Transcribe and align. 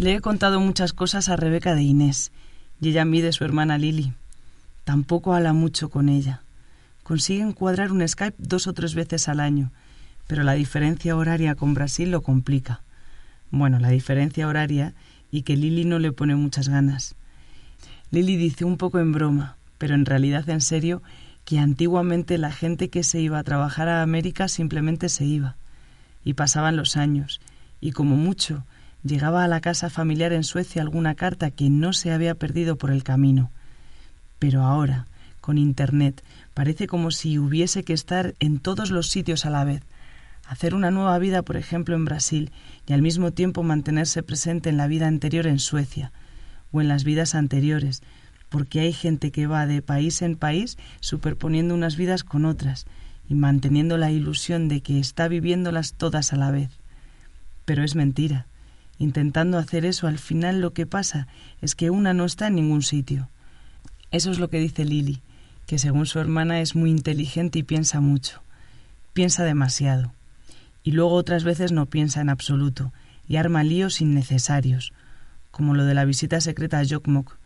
Le 0.00 0.14
he 0.14 0.20
contado 0.22 0.60
muchas 0.60 0.94
cosas 0.94 1.28
a 1.28 1.36
Rebeca 1.36 1.74
de 1.74 1.82
Inés, 1.82 2.32
y 2.80 2.88
ella 2.88 3.04
mide 3.04 3.32
su 3.32 3.44
hermana 3.44 3.76
Lili. 3.76 4.14
Tampoco 4.84 5.34
habla 5.34 5.52
mucho 5.52 5.90
con 5.90 6.08
ella. 6.08 6.40
Consiguen 7.02 7.52
cuadrar 7.52 7.92
un 7.92 8.08
Skype 8.08 8.38
dos 8.38 8.66
o 8.66 8.72
tres 8.72 8.94
veces 8.94 9.28
al 9.28 9.40
año, 9.40 9.72
pero 10.26 10.42
la 10.42 10.54
diferencia 10.54 11.14
horaria 11.14 11.54
con 11.54 11.74
Brasil 11.74 12.10
lo 12.10 12.22
complica. 12.22 12.80
Bueno, 13.50 13.78
la 13.78 13.90
diferencia 13.90 14.48
horaria 14.48 14.94
y 15.30 15.42
que 15.42 15.54
Lili 15.54 15.84
no 15.84 15.98
le 15.98 16.12
pone 16.12 16.34
muchas 16.34 16.70
ganas. 16.70 17.14
Lili 18.10 18.38
dice 18.38 18.64
un 18.64 18.78
poco 18.78 19.00
en 19.00 19.12
broma, 19.12 19.58
pero 19.76 19.94
en 19.94 20.06
realidad 20.06 20.48
en 20.48 20.62
serio, 20.62 21.02
que 21.44 21.58
antiguamente 21.58 22.38
la 22.38 22.52
gente 22.52 22.88
que 22.88 23.02
se 23.02 23.20
iba 23.20 23.38
a 23.38 23.44
trabajar 23.44 23.90
a 23.90 24.00
América 24.00 24.48
simplemente 24.48 25.10
se 25.10 25.26
iba. 25.26 25.56
Y 26.24 26.32
pasaban 26.32 26.76
los 26.76 26.96
años, 26.96 27.42
y 27.82 27.92
como 27.92 28.16
mucho, 28.16 28.64
llegaba 29.02 29.44
a 29.44 29.48
la 29.48 29.60
casa 29.60 29.90
familiar 29.90 30.32
en 30.32 30.44
Suecia 30.44 30.82
alguna 30.82 31.14
carta 31.14 31.50
que 31.50 31.70
no 31.70 31.92
se 31.92 32.12
había 32.12 32.34
perdido 32.34 32.76
por 32.76 32.90
el 32.90 33.02
camino. 33.02 33.50
Pero 34.38 34.62
ahora, 34.62 35.06
con 35.40 35.58
Internet, 35.58 36.22
parece 36.54 36.86
como 36.86 37.10
si 37.10 37.38
hubiese 37.38 37.82
que 37.82 37.92
estar 37.92 38.34
en 38.40 38.58
todos 38.58 38.90
los 38.90 39.08
sitios 39.08 39.46
a 39.46 39.50
la 39.50 39.64
vez, 39.64 39.82
hacer 40.46 40.74
una 40.74 40.90
nueva 40.90 41.18
vida, 41.18 41.42
por 41.42 41.56
ejemplo, 41.56 41.94
en 41.94 42.04
Brasil, 42.04 42.50
y 42.86 42.92
al 42.92 43.02
mismo 43.02 43.32
tiempo 43.32 43.62
mantenerse 43.62 44.22
presente 44.22 44.68
en 44.68 44.76
la 44.76 44.86
vida 44.86 45.06
anterior 45.06 45.46
en 45.46 45.58
Suecia, 45.58 46.12
o 46.72 46.80
en 46.80 46.88
las 46.88 47.04
vidas 47.04 47.34
anteriores, 47.34 48.02
porque 48.48 48.80
hay 48.80 48.92
gente 48.92 49.30
que 49.30 49.46
va 49.46 49.66
de 49.66 49.80
país 49.80 50.22
en 50.22 50.36
país 50.36 50.76
superponiendo 51.00 51.74
unas 51.74 51.96
vidas 51.96 52.24
con 52.24 52.44
otras, 52.44 52.86
y 53.28 53.34
manteniendo 53.34 53.96
la 53.96 54.10
ilusión 54.10 54.68
de 54.68 54.80
que 54.80 54.98
está 54.98 55.28
viviéndolas 55.28 55.92
todas 55.92 56.32
a 56.32 56.36
la 56.36 56.50
vez. 56.50 56.70
Pero 57.64 57.84
es 57.84 57.94
mentira. 57.94 58.46
Intentando 59.00 59.56
hacer 59.56 59.86
eso, 59.86 60.08
al 60.08 60.18
final 60.18 60.60
lo 60.60 60.74
que 60.74 60.84
pasa 60.84 61.26
es 61.62 61.74
que 61.74 61.88
una 61.88 62.12
no 62.12 62.26
está 62.26 62.48
en 62.48 62.56
ningún 62.56 62.82
sitio. 62.82 63.30
Eso 64.10 64.30
es 64.30 64.38
lo 64.38 64.50
que 64.50 64.60
dice 64.60 64.84
Lily, 64.84 65.22
que 65.66 65.78
según 65.78 66.04
su 66.04 66.18
hermana 66.18 66.60
es 66.60 66.76
muy 66.76 66.90
inteligente 66.90 67.58
y 67.58 67.62
piensa 67.62 68.02
mucho. 68.02 68.42
Piensa 69.14 69.42
demasiado. 69.42 70.12
Y 70.82 70.92
luego 70.92 71.14
otras 71.14 71.44
veces 71.44 71.72
no 71.72 71.86
piensa 71.86 72.20
en 72.20 72.28
absoluto 72.28 72.92
y 73.26 73.36
arma 73.36 73.64
líos 73.64 74.02
innecesarios, 74.02 74.92
como 75.50 75.72
lo 75.72 75.86
de 75.86 75.94
la 75.94 76.04
visita 76.04 76.42
secreta 76.42 76.78
a 76.78 76.84
Jokmok. 76.84 77.38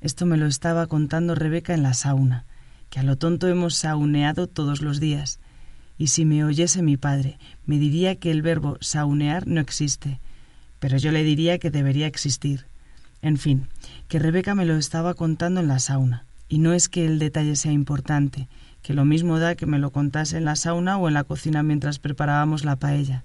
Esto 0.00 0.24
me 0.24 0.36
lo 0.36 0.46
estaba 0.46 0.86
contando 0.86 1.34
Rebeca 1.34 1.74
en 1.74 1.82
la 1.82 1.94
sauna, 1.94 2.44
que 2.90 3.00
a 3.00 3.02
lo 3.02 3.18
tonto 3.18 3.48
hemos 3.48 3.74
sauneado 3.74 4.46
todos 4.46 4.82
los 4.82 5.00
días. 5.00 5.40
Y 5.98 6.08
si 6.08 6.24
me 6.24 6.44
oyese 6.44 6.80
mi 6.80 6.96
padre, 6.96 7.38
me 7.66 7.80
diría 7.80 8.14
que 8.20 8.30
el 8.30 8.40
verbo 8.40 8.78
saunear 8.80 9.48
no 9.48 9.60
existe, 9.60 10.20
pero 10.82 10.98
yo 10.98 11.12
le 11.12 11.22
diría 11.22 11.58
que 11.58 11.70
debería 11.70 12.08
existir. 12.08 12.66
En 13.22 13.36
fin, 13.36 13.68
que 14.08 14.18
Rebeca 14.18 14.56
me 14.56 14.66
lo 14.66 14.74
estaba 14.74 15.14
contando 15.14 15.60
en 15.60 15.68
la 15.68 15.78
sauna, 15.78 16.24
y 16.48 16.58
no 16.58 16.72
es 16.72 16.88
que 16.88 17.06
el 17.06 17.20
detalle 17.20 17.54
sea 17.54 17.70
importante, 17.70 18.48
que 18.82 18.92
lo 18.92 19.04
mismo 19.04 19.38
da 19.38 19.54
que 19.54 19.64
me 19.64 19.78
lo 19.78 19.92
contase 19.92 20.38
en 20.38 20.44
la 20.44 20.56
sauna 20.56 20.98
o 20.98 21.06
en 21.06 21.14
la 21.14 21.22
cocina 21.22 21.62
mientras 21.62 22.00
preparábamos 22.00 22.64
la 22.64 22.74
paella, 22.74 23.22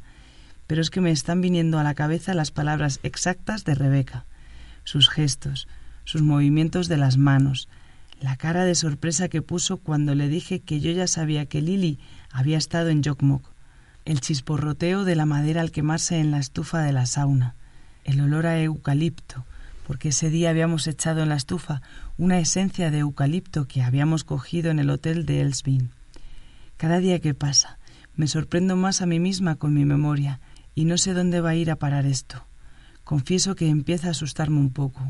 pero 0.67 0.83
es 0.83 0.91
que 0.91 1.01
me 1.01 1.09
están 1.09 1.41
viniendo 1.41 1.79
a 1.79 1.83
la 1.83 1.95
cabeza 1.95 2.35
las 2.35 2.51
palabras 2.51 2.99
exactas 3.01 3.65
de 3.65 3.73
Rebeca, 3.73 4.25
sus 4.83 5.09
gestos, 5.09 5.67
sus 6.03 6.21
movimientos 6.21 6.87
de 6.87 6.97
las 6.97 7.17
manos, 7.17 7.69
la 8.21 8.35
cara 8.35 8.65
de 8.65 8.75
sorpresa 8.75 9.29
que 9.29 9.41
puso 9.41 9.77
cuando 9.77 10.13
le 10.13 10.29
dije 10.29 10.59
que 10.59 10.79
yo 10.79 10.91
ya 10.91 11.07
sabía 11.07 11.47
que 11.47 11.63
Lily 11.63 11.97
había 12.29 12.59
estado 12.59 12.89
en 12.89 13.01
Jokmok, 13.03 13.49
el 14.07 14.21
chisporroteo 14.21 15.03
de 15.03 15.17
la 15.17 15.25
madera 15.25 15.59
al 15.59 15.71
quemarse 15.71 16.17
en 16.19 16.31
la 16.31 16.39
estufa 16.39 16.81
de 16.81 16.93
la 16.93 17.05
sauna, 17.05 17.55
el 18.05 18.21
olor 18.21 18.45
a 18.45 18.57
eucalipto, 18.61 19.43
porque 19.85 20.09
ese 20.09 20.29
día 20.29 20.49
habíamos 20.49 20.87
echado 20.87 21.23
en 21.23 21.27
la 21.27 21.35
estufa 21.35 21.81
una 22.17 22.39
esencia 22.39 22.89
de 22.89 22.99
eucalipto 22.99 23.67
que 23.67 23.83
habíamos 23.83 24.23
cogido 24.23 24.71
en 24.71 24.79
el 24.79 24.91
hotel 24.91 25.25
de 25.25 25.41
Elsbin. 25.41 25.89
Cada 26.77 26.99
día 26.99 27.19
que 27.19 27.33
pasa, 27.33 27.79
me 28.15 28.27
sorprendo 28.27 28.77
más 28.77 29.01
a 29.01 29.05
mí 29.05 29.19
misma 29.19 29.55
con 29.55 29.73
mi 29.73 29.83
memoria 29.83 30.39
y 30.73 30.85
no 30.85 30.97
sé 30.97 31.13
dónde 31.13 31.41
va 31.41 31.49
a 31.49 31.55
ir 31.55 31.69
a 31.69 31.75
parar 31.75 32.05
esto. 32.05 32.45
Confieso 33.03 33.55
que 33.55 33.67
empieza 33.67 34.07
a 34.07 34.11
asustarme 34.11 34.59
un 34.59 34.71
poco. 34.71 35.01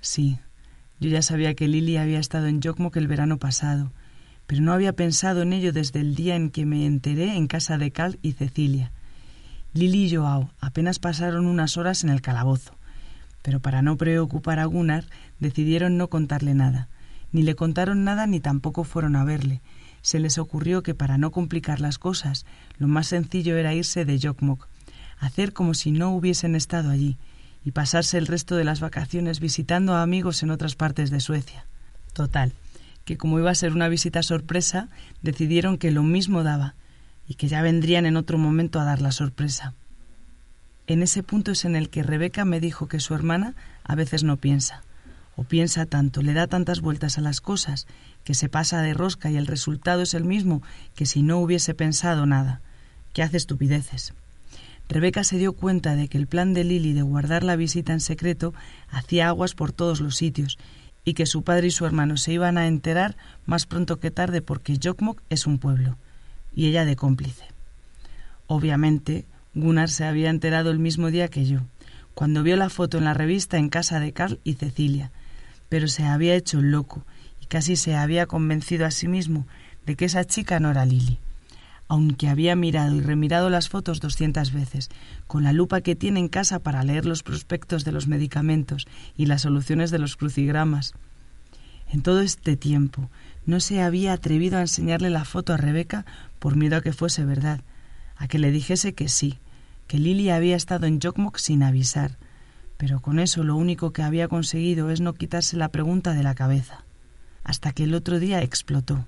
Sí, 0.00 0.38
yo 0.98 1.10
ya 1.10 1.20
sabía 1.20 1.52
que 1.52 1.68
Lily 1.68 1.98
había 1.98 2.20
estado 2.20 2.46
en 2.46 2.62
Jokmok 2.62 2.96
el 2.96 3.06
verano 3.06 3.36
pasado, 3.36 3.92
pero 4.52 4.60
no 4.60 4.74
había 4.74 4.92
pensado 4.92 5.40
en 5.40 5.54
ello 5.54 5.72
desde 5.72 6.00
el 6.00 6.14
día 6.14 6.36
en 6.36 6.50
que 6.50 6.66
me 6.66 6.84
enteré 6.84 7.36
en 7.38 7.46
casa 7.46 7.78
de 7.78 7.90
Cal 7.90 8.18
y 8.20 8.32
Cecilia. 8.32 8.92
Lili 9.72 10.04
y 10.04 10.14
Joao 10.14 10.50
apenas 10.60 10.98
pasaron 10.98 11.46
unas 11.46 11.78
horas 11.78 12.04
en 12.04 12.10
el 12.10 12.20
calabozo, 12.20 12.74
pero 13.40 13.60
para 13.60 13.80
no 13.80 13.96
preocupar 13.96 14.58
a 14.58 14.66
Gunnar 14.66 15.06
decidieron 15.40 15.96
no 15.96 16.08
contarle 16.08 16.52
nada. 16.52 16.88
Ni 17.32 17.42
le 17.44 17.54
contaron 17.54 18.04
nada 18.04 18.26
ni 18.26 18.40
tampoco 18.40 18.84
fueron 18.84 19.16
a 19.16 19.24
verle. 19.24 19.62
Se 20.02 20.18
les 20.20 20.36
ocurrió 20.36 20.82
que 20.82 20.94
para 20.94 21.16
no 21.16 21.30
complicar 21.30 21.80
las 21.80 21.98
cosas, 21.98 22.44
lo 22.76 22.88
más 22.88 23.06
sencillo 23.06 23.56
era 23.56 23.72
irse 23.72 24.04
de 24.04 24.20
Jokmok, 24.20 24.68
hacer 25.18 25.54
como 25.54 25.72
si 25.72 25.92
no 25.92 26.10
hubiesen 26.10 26.56
estado 26.56 26.90
allí, 26.90 27.16
y 27.64 27.70
pasarse 27.70 28.18
el 28.18 28.26
resto 28.26 28.56
de 28.56 28.64
las 28.64 28.80
vacaciones 28.80 29.40
visitando 29.40 29.94
a 29.94 30.02
amigos 30.02 30.42
en 30.42 30.50
otras 30.50 30.76
partes 30.76 31.10
de 31.10 31.20
Suecia. 31.20 31.64
Total, 32.12 32.52
que 33.04 33.16
como 33.16 33.38
iba 33.38 33.50
a 33.50 33.54
ser 33.54 33.72
una 33.72 33.88
visita 33.88 34.22
sorpresa, 34.22 34.88
decidieron 35.22 35.78
que 35.78 35.90
lo 35.90 36.02
mismo 36.02 36.42
daba 36.42 36.74
y 37.28 37.34
que 37.34 37.48
ya 37.48 37.62
vendrían 37.62 38.06
en 38.06 38.16
otro 38.16 38.38
momento 38.38 38.80
a 38.80 38.84
dar 38.84 39.00
la 39.00 39.12
sorpresa. 39.12 39.74
En 40.86 41.02
ese 41.02 41.22
punto 41.22 41.52
es 41.52 41.64
en 41.64 41.76
el 41.76 41.88
que 41.88 42.02
Rebeca 42.02 42.44
me 42.44 42.60
dijo 42.60 42.88
que 42.88 43.00
su 43.00 43.14
hermana 43.14 43.54
a 43.84 43.94
veces 43.94 44.24
no 44.24 44.36
piensa, 44.36 44.82
o 45.36 45.44
piensa 45.44 45.86
tanto, 45.86 46.22
le 46.22 46.34
da 46.34 46.46
tantas 46.46 46.80
vueltas 46.80 47.18
a 47.18 47.20
las 47.20 47.40
cosas, 47.40 47.86
que 48.24 48.34
se 48.34 48.48
pasa 48.48 48.82
de 48.82 48.94
rosca 48.94 49.30
y 49.30 49.36
el 49.36 49.46
resultado 49.46 50.02
es 50.02 50.14
el 50.14 50.24
mismo 50.24 50.62
que 50.94 51.06
si 51.06 51.22
no 51.22 51.38
hubiese 51.38 51.74
pensado 51.74 52.26
nada, 52.26 52.60
que 53.12 53.22
hace 53.22 53.36
estupideces. 53.36 54.14
Rebeca 54.88 55.24
se 55.24 55.38
dio 55.38 55.54
cuenta 55.54 55.96
de 55.96 56.08
que 56.08 56.18
el 56.18 56.26
plan 56.26 56.52
de 56.52 56.64
Lily 56.64 56.92
de 56.92 57.02
guardar 57.02 57.44
la 57.44 57.56
visita 57.56 57.92
en 57.92 58.00
secreto 58.00 58.52
hacía 58.90 59.28
aguas 59.28 59.54
por 59.54 59.72
todos 59.72 60.00
los 60.00 60.16
sitios 60.16 60.58
y 61.04 61.14
que 61.14 61.26
su 61.26 61.42
padre 61.42 61.68
y 61.68 61.70
su 61.70 61.86
hermano 61.86 62.16
se 62.16 62.32
iban 62.32 62.58
a 62.58 62.66
enterar 62.66 63.16
más 63.46 63.66
pronto 63.66 63.98
que 63.98 64.10
tarde 64.10 64.42
porque 64.42 64.78
Jokmok 64.82 65.20
es 65.30 65.46
un 65.46 65.58
pueblo, 65.58 65.96
y 66.54 66.66
ella 66.66 66.84
de 66.84 66.96
cómplice. 66.96 67.44
Obviamente, 68.46 69.26
Gunnar 69.54 69.90
se 69.90 70.04
había 70.04 70.30
enterado 70.30 70.70
el 70.70 70.78
mismo 70.78 71.10
día 71.10 71.28
que 71.28 71.44
yo, 71.44 71.60
cuando 72.14 72.42
vio 72.42 72.56
la 72.56 72.70
foto 72.70 72.98
en 72.98 73.04
la 73.04 73.14
revista 73.14 73.58
en 73.58 73.68
casa 73.68 74.00
de 74.00 74.12
Carl 74.12 74.38
y 74.44 74.54
Cecilia, 74.54 75.10
pero 75.68 75.88
se 75.88 76.04
había 76.04 76.34
hecho 76.34 76.60
loco 76.60 77.04
y 77.40 77.46
casi 77.46 77.76
se 77.76 77.96
había 77.96 78.26
convencido 78.26 78.86
a 78.86 78.90
sí 78.90 79.08
mismo 79.08 79.46
de 79.86 79.96
que 79.96 80.04
esa 80.04 80.24
chica 80.24 80.60
no 80.60 80.70
era 80.70 80.84
Lily 80.84 81.18
aunque 81.92 82.30
había 82.30 82.56
mirado 82.56 82.96
y 82.96 83.02
remirado 83.02 83.50
las 83.50 83.68
fotos 83.68 84.00
doscientas 84.00 84.50
veces, 84.50 84.88
con 85.26 85.42
la 85.42 85.52
lupa 85.52 85.82
que 85.82 85.94
tiene 85.94 86.20
en 86.20 86.28
casa 86.28 86.58
para 86.58 86.82
leer 86.84 87.04
los 87.04 87.22
prospectos 87.22 87.84
de 87.84 87.92
los 87.92 88.08
medicamentos 88.08 88.86
y 89.14 89.26
las 89.26 89.42
soluciones 89.42 89.90
de 89.90 89.98
los 89.98 90.16
crucigramas. 90.16 90.94
En 91.90 92.00
todo 92.00 92.22
este 92.22 92.56
tiempo 92.56 93.10
no 93.44 93.60
se 93.60 93.82
había 93.82 94.14
atrevido 94.14 94.56
a 94.56 94.62
enseñarle 94.62 95.10
la 95.10 95.26
foto 95.26 95.52
a 95.52 95.58
Rebeca 95.58 96.06
por 96.38 96.56
miedo 96.56 96.78
a 96.78 96.80
que 96.80 96.94
fuese 96.94 97.26
verdad, 97.26 97.60
a 98.16 98.26
que 98.26 98.38
le 98.38 98.52
dijese 98.52 98.94
que 98.94 99.10
sí, 99.10 99.38
que 99.86 99.98
Lily 99.98 100.30
había 100.30 100.56
estado 100.56 100.86
en 100.86 100.98
Jokmok 100.98 101.36
sin 101.36 101.62
avisar, 101.62 102.16
pero 102.78 103.00
con 103.00 103.18
eso 103.18 103.44
lo 103.44 103.54
único 103.54 103.92
que 103.92 104.02
había 104.02 104.28
conseguido 104.28 104.88
es 104.88 105.02
no 105.02 105.12
quitarse 105.12 105.58
la 105.58 105.68
pregunta 105.68 106.14
de 106.14 106.22
la 106.22 106.34
cabeza, 106.34 106.86
hasta 107.44 107.72
que 107.72 107.84
el 107.84 107.92
otro 107.94 108.18
día 108.18 108.40
explotó. 108.40 109.04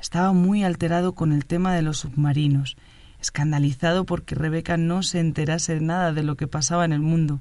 Estaba 0.00 0.32
muy 0.32 0.64
alterado 0.64 1.14
con 1.14 1.32
el 1.32 1.44
tema 1.46 1.74
de 1.74 1.82
los 1.82 1.98
submarinos, 1.98 2.76
escandalizado 3.20 4.04
porque 4.04 4.34
Rebeca 4.34 4.76
no 4.76 5.02
se 5.02 5.20
enterase 5.20 5.80
nada 5.80 6.12
de 6.12 6.22
lo 6.22 6.36
que 6.36 6.46
pasaba 6.46 6.84
en 6.84 6.92
el 6.92 7.00
mundo, 7.00 7.40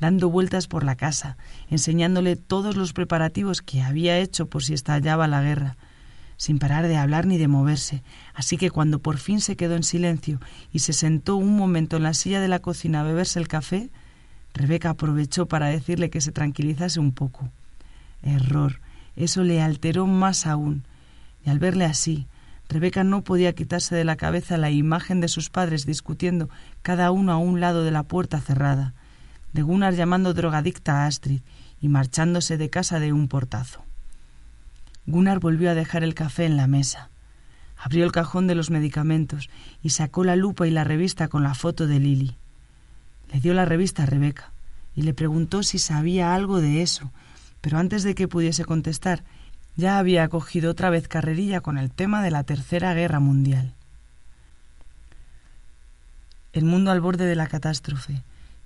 dando 0.00 0.28
vueltas 0.28 0.66
por 0.66 0.84
la 0.84 0.96
casa, 0.96 1.36
enseñándole 1.70 2.36
todos 2.36 2.76
los 2.76 2.92
preparativos 2.92 3.62
que 3.62 3.82
había 3.82 4.18
hecho 4.18 4.46
por 4.46 4.64
si 4.64 4.74
estallaba 4.74 5.28
la 5.28 5.42
guerra, 5.42 5.76
sin 6.36 6.58
parar 6.58 6.88
de 6.88 6.96
hablar 6.96 7.26
ni 7.26 7.38
de 7.38 7.46
moverse, 7.46 8.02
así 8.34 8.56
que 8.56 8.70
cuando 8.70 8.98
por 8.98 9.18
fin 9.18 9.40
se 9.40 9.56
quedó 9.56 9.76
en 9.76 9.84
silencio 9.84 10.40
y 10.72 10.80
se 10.80 10.92
sentó 10.92 11.36
un 11.36 11.56
momento 11.56 11.98
en 11.98 12.02
la 12.02 12.14
silla 12.14 12.40
de 12.40 12.48
la 12.48 12.58
cocina 12.58 13.00
a 13.00 13.04
beberse 13.04 13.38
el 13.38 13.46
café, 13.46 13.90
Rebeca 14.54 14.90
aprovechó 14.90 15.46
para 15.46 15.68
decirle 15.68 16.10
que 16.10 16.20
se 16.20 16.32
tranquilizase 16.32 17.00
un 17.00 17.12
poco. 17.12 17.48
Error. 18.22 18.80
Eso 19.16 19.42
le 19.44 19.62
alteró 19.62 20.06
más 20.06 20.46
aún. 20.46 20.84
Y 21.44 21.50
al 21.50 21.58
verle 21.58 21.84
así, 21.84 22.26
Rebeca 22.68 23.04
no 23.04 23.22
podía 23.22 23.54
quitarse 23.54 23.94
de 23.94 24.04
la 24.04 24.16
cabeza 24.16 24.56
la 24.56 24.70
imagen 24.70 25.20
de 25.20 25.28
sus 25.28 25.50
padres 25.50 25.84
discutiendo 25.84 26.48
cada 26.82 27.10
uno 27.10 27.32
a 27.32 27.36
un 27.36 27.60
lado 27.60 27.84
de 27.84 27.90
la 27.90 28.02
puerta 28.02 28.40
cerrada, 28.40 28.94
de 29.52 29.62
Gunnar 29.62 29.94
llamando 29.94 30.32
drogadicta 30.32 31.02
a 31.02 31.06
Astrid 31.06 31.40
y 31.80 31.88
marchándose 31.88 32.56
de 32.56 32.70
casa 32.70 33.00
de 33.00 33.12
un 33.12 33.28
portazo. 33.28 33.84
Gunnar 35.06 35.40
volvió 35.40 35.70
a 35.70 35.74
dejar 35.74 36.04
el 36.04 36.14
café 36.14 36.46
en 36.46 36.56
la 36.56 36.66
mesa. 36.66 37.10
Abrió 37.76 38.04
el 38.04 38.12
cajón 38.12 38.46
de 38.46 38.54
los 38.54 38.70
medicamentos 38.70 39.50
y 39.82 39.90
sacó 39.90 40.22
la 40.22 40.36
lupa 40.36 40.66
y 40.66 40.70
la 40.70 40.84
revista 40.84 41.28
con 41.28 41.42
la 41.42 41.54
foto 41.54 41.86
de 41.86 41.98
Lily. 41.98 42.36
Le 43.32 43.40
dio 43.40 43.52
la 43.52 43.64
revista 43.64 44.04
a 44.04 44.06
Rebeca 44.06 44.52
y 44.94 45.02
le 45.02 45.14
preguntó 45.14 45.62
si 45.62 45.78
sabía 45.78 46.34
algo 46.34 46.60
de 46.60 46.82
eso, 46.82 47.10
pero 47.60 47.78
antes 47.78 48.04
de 48.04 48.14
que 48.14 48.28
pudiese 48.28 48.64
contestar, 48.64 49.24
ya 49.76 49.98
había 49.98 50.28
cogido 50.28 50.70
otra 50.70 50.90
vez 50.90 51.08
carrerilla 51.08 51.60
con 51.60 51.78
el 51.78 51.90
tema 51.90 52.22
de 52.22 52.30
la 52.30 52.44
Tercera 52.44 52.92
Guerra 52.94 53.20
Mundial. 53.20 53.74
El 56.52 56.64
mundo 56.64 56.90
al 56.90 57.00
borde 57.00 57.24
de 57.24 57.36
la 57.36 57.46
catástrofe 57.46 58.22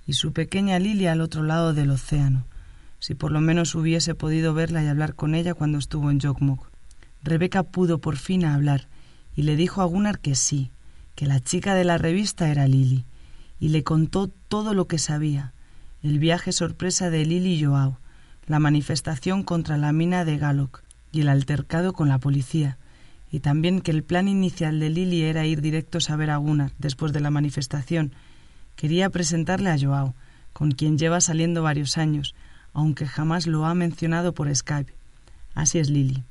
y 0.06 0.14
su 0.14 0.32
pequeña 0.32 0.78
Lily 0.78 1.06
al 1.06 1.20
otro 1.20 1.44
lado 1.44 1.74
del 1.74 1.90
océano, 1.90 2.44
si 2.98 3.14
por 3.14 3.30
lo 3.30 3.40
menos 3.40 3.74
hubiese 3.74 4.14
podido 4.14 4.54
verla 4.54 4.82
y 4.82 4.88
hablar 4.88 5.14
con 5.14 5.34
ella 5.34 5.54
cuando 5.54 5.78
estuvo 5.78 6.10
en 6.10 6.20
Jokmok. 6.20 6.66
Rebeca 7.22 7.62
pudo 7.62 7.98
por 7.98 8.16
fin 8.16 8.44
hablar 8.44 8.88
y 9.36 9.42
le 9.42 9.54
dijo 9.54 9.82
a 9.82 9.84
Gunnar 9.84 10.18
que 10.18 10.34
sí, 10.34 10.70
que 11.14 11.26
la 11.26 11.40
chica 11.40 11.74
de 11.74 11.84
la 11.84 11.98
revista 11.98 12.48
era 12.50 12.66
Lily, 12.66 13.04
y 13.60 13.68
le 13.68 13.84
contó 13.84 14.28
todo 14.48 14.74
lo 14.74 14.86
que 14.86 14.98
sabía, 14.98 15.52
el 16.02 16.18
viaje 16.18 16.52
sorpresa 16.52 17.10
de 17.10 17.24
Lily 17.24 17.54
y 17.54 17.64
Joao, 17.64 17.98
la 18.46 18.58
manifestación 18.58 19.44
contra 19.44 19.76
la 19.76 19.92
mina 19.92 20.24
de 20.24 20.38
Galloc 20.38 20.85
y 21.12 21.20
el 21.22 21.28
altercado 21.28 21.92
con 21.92 22.08
la 22.08 22.18
policía, 22.18 22.78
y 23.30 23.40
también 23.40 23.80
que 23.80 23.90
el 23.90 24.04
plan 24.04 24.28
inicial 24.28 24.78
de 24.78 24.90
Lily 24.90 25.22
era 25.22 25.46
ir 25.46 25.60
directos 25.60 26.10
a 26.10 26.16
ver 26.16 26.30
a 26.30 26.36
Gunnar 26.36 26.72
después 26.78 27.12
de 27.12 27.20
la 27.20 27.30
manifestación. 27.30 28.12
Quería 28.76 29.10
presentarle 29.10 29.70
a 29.70 29.78
Joao, 29.78 30.14
con 30.52 30.70
quien 30.70 30.98
lleva 30.98 31.20
saliendo 31.20 31.62
varios 31.62 31.98
años, 31.98 32.34
aunque 32.72 33.06
jamás 33.06 33.46
lo 33.46 33.66
ha 33.66 33.74
mencionado 33.74 34.32
por 34.32 34.54
Skype. 34.54 34.94
Así 35.54 35.78
es 35.78 35.90
Lily. 35.90 36.24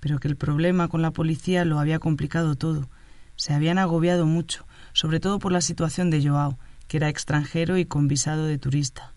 Pero 0.00 0.18
que 0.18 0.28
el 0.28 0.36
problema 0.36 0.88
con 0.88 1.02
la 1.02 1.10
policía 1.10 1.64
lo 1.64 1.78
había 1.78 1.98
complicado 1.98 2.54
todo. 2.56 2.88
Se 3.36 3.54
habían 3.54 3.78
agobiado 3.78 4.26
mucho, 4.26 4.66
sobre 4.92 5.20
todo 5.20 5.38
por 5.38 5.52
la 5.52 5.60
situación 5.60 6.10
de 6.10 6.26
Joao, 6.26 6.58
que 6.88 6.98
era 6.98 7.08
extranjero 7.08 7.78
y 7.78 7.86
con 7.86 8.08
visado 8.08 8.46
de 8.46 8.58
turista. 8.58 9.14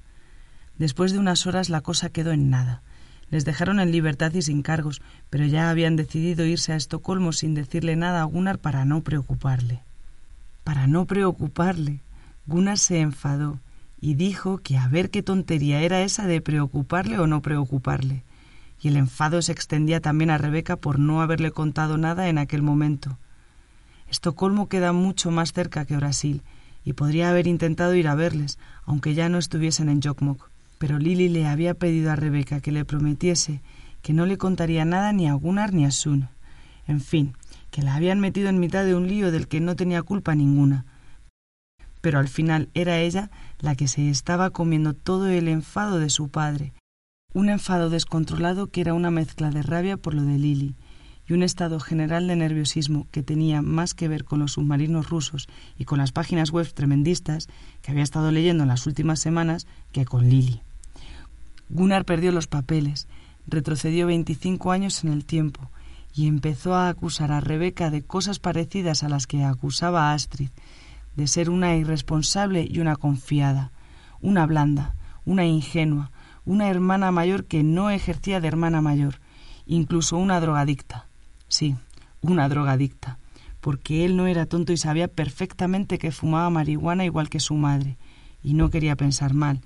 Después 0.78 1.12
de 1.12 1.20
unas 1.20 1.46
horas 1.46 1.70
la 1.70 1.82
cosa 1.82 2.10
quedó 2.10 2.32
en 2.32 2.50
nada. 2.50 2.82
Les 3.30 3.46
dejaron 3.46 3.80
en 3.80 3.92
libertad 3.92 4.34
y 4.34 4.42
sin 4.42 4.62
cargos, 4.62 5.02
pero 5.30 5.46
ya 5.46 5.70
habían 5.70 5.96
decidido 5.96 6.46
irse 6.46 6.74
a 6.74 6.76
Estocolmo 6.76 7.32
sin 7.32 7.54
decirle 7.54 7.96
nada 7.96 8.22
a 8.22 8.26
Gunnar 8.26 8.60
para 8.60 8.86
no 8.86 9.02
preocuparle. 9.02 9.82
Para 10.64 10.88
no 10.88 11.06
preocuparle. 11.06 12.02
Gunnar 12.48 12.78
se 12.78 13.00
enfadó 13.00 13.60
y 14.02 14.16
dijo 14.16 14.58
que 14.58 14.78
a 14.78 14.88
ver 14.88 15.10
qué 15.10 15.22
tontería 15.22 15.82
era 15.82 16.02
esa 16.02 16.26
de 16.26 16.42
preocuparle 16.42 17.20
o 17.20 17.28
no 17.28 17.42
preocuparle. 17.42 18.24
Y 18.82 18.88
el 18.88 18.98
enfado 18.98 19.42
se 19.42 19.52
extendía 19.52 20.00
también 20.00 20.30
a 20.30 20.38
Rebeca 20.38 20.78
por 20.78 21.00
no 21.00 21.22
haberle 21.22 21.52
contado 21.52 21.98
nada 21.98 22.30
en 22.30 22.38
aquel 22.38 22.62
momento. 22.62 23.18
Estocolmo 24.10 24.70
queda 24.70 24.94
mucho 24.94 25.32
más 25.32 25.54
cerca 25.54 25.86
que 25.86 25.98
Brasil, 25.98 26.42
y 26.84 26.94
podría 26.94 27.30
haber 27.30 27.46
intentado 27.46 27.94
ir 27.94 28.08
a 28.08 28.16
verles, 28.16 28.58
aunque 28.86 29.14
ya 29.14 29.30
no 29.30 29.38
estuviesen 29.38 29.90
en. 29.90 30.50
Pero 30.80 30.98
Lily 30.98 31.30
le 31.30 31.46
había 31.46 31.76
pedido 31.76 32.12
a 32.12 32.16
Rebeca 32.16 32.60
que 32.60 32.72
le 32.72 32.86
prometiese 32.86 33.62
que 34.02 34.14
no 34.14 34.26
le 34.26 34.38
contaría 34.38 34.84
nada 34.86 35.14
ni 35.14 35.28
a 35.28 35.34
Gunnar 35.34 35.74
ni 35.74 35.86
a 35.86 35.92
Sun. 35.92 36.30
En 36.88 37.02
fin, 37.02 37.34
que 37.70 37.84
la 37.84 37.94
habían 37.94 38.20
metido 38.20 38.50
en 38.50 38.60
mitad 38.60 38.84
de 38.86 38.96
un 38.96 39.08
lío 39.08 39.32
del 39.32 39.48
que 39.48 39.60
no 39.60 39.76
tenía 39.76 40.02
culpa 40.02 40.34
ninguna, 40.34 40.86
pero 42.02 42.20
al 42.20 42.28
final 42.28 42.70
era 42.74 43.00
ella 43.00 43.30
la 43.60 43.76
que 43.76 43.88
se 43.88 44.10
estaba 44.10 44.50
comiendo 44.52 44.94
todo 44.94 45.28
el 45.28 45.48
enfado 45.48 46.00
de 46.00 46.10
su 46.10 46.30
padre, 46.30 46.74
un 47.34 47.50
enfado 47.50 47.90
descontrolado 47.90 48.68
que 48.68 48.82
era 48.82 48.94
una 48.94 49.12
mezcla 49.12 49.52
de 49.52 49.62
rabia 49.62 49.98
por 49.98 50.14
lo 50.14 50.24
de 50.24 50.38
Lily 50.38 50.76
y 51.28 51.34
un 51.34 51.44
estado 51.44 51.80
general 51.80 52.28
de 52.28 52.36
nerviosismo 52.36 53.08
que 53.12 53.22
tenía 53.22 53.62
más 53.62 53.94
que 53.94 54.08
ver 54.08 54.24
con 54.24 54.40
los 54.40 54.54
submarinos 54.54 55.10
rusos 55.10 55.48
y 55.78 55.86
con 55.86 56.00
las 56.00 56.12
páginas 56.12 56.50
web 56.52 56.72
tremendistas 56.74 57.48
que 57.82 57.92
había 57.92 58.04
estado 58.04 58.32
leyendo 58.32 58.64
en 58.64 58.70
las 58.70 58.88
últimas 58.88 59.20
semanas 59.20 59.68
que 59.92 60.06
con 60.06 60.28
Lily. 60.28 60.64
Gunnar 61.70 62.04
perdió 62.06 62.32
los 62.32 62.48
papeles, 62.48 63.08
retrocedió 63.48 64.08
veinticinco 64.08 64.72
años 64.72 65.04
en 65.04 65.12
el 65.12 65.26
tiempo 65.26 65.70
y 66.14 66.28
empezó 66.28 66.74
a 66.74 66.90
acusar 66.90 67.32
a 67.32 67.40
Rebeca 67.40 67.92
de 67.92 68.04
cosas 68.04 68.40
parecidas 68.40 69.04
a 69.04 69.10
las 69.10 69.28
que 69.28 69.44
acusaba 69.44 70.10
a 70.10 70.14
Astrid, 70.14 70.50
de 71.16 71.28
ser 71.28 71.50
una 71.50 71.76
irresponsable 71.76 72.68
y 72.70 72.80
una 72.80 72.96
confiada, 72.96 73.72
una 74.22 74.46
blanda, 74.46 74.96
una 75.26 75.46
ingenua, 75.46 76.12
una 76.46 76.70
hermana 76.70 77.12
mayor 77.12 77.46
que 77.46 77.64
no 77.64 77.90
ejercía 77.90 78.42
de 78.42 78.48
hermana 78.48 78.82
mayor, 78.82 79.20
incluso 79.66 80.18
una 80.18 80.40
drogadicta. 80.40 81.08
Sí, 81.48 81.76
una 82.22 82.50
drogadicta, 82.50 83.20
porque 83.62 84.06
él 84.06 84.18
no 84.18 84.28
era 84.28 84.46
tonto 84.46 84.74
y 84.74 84.78
sabía 84.78 85.08
perfectamente 85.08 86.00
que 86.00 86.12
fumaba 86.12 86.50
marihuana 86.50 87.06
igual 87.06 87.30
que 87.30 87.40
su 87.40 87.54
madre, 87.54 87.98
y 88.42 88.54
no 88.54 88.70
quería 88.70 88.96
pensar 88.96 89.34
mal, 89.34 89.62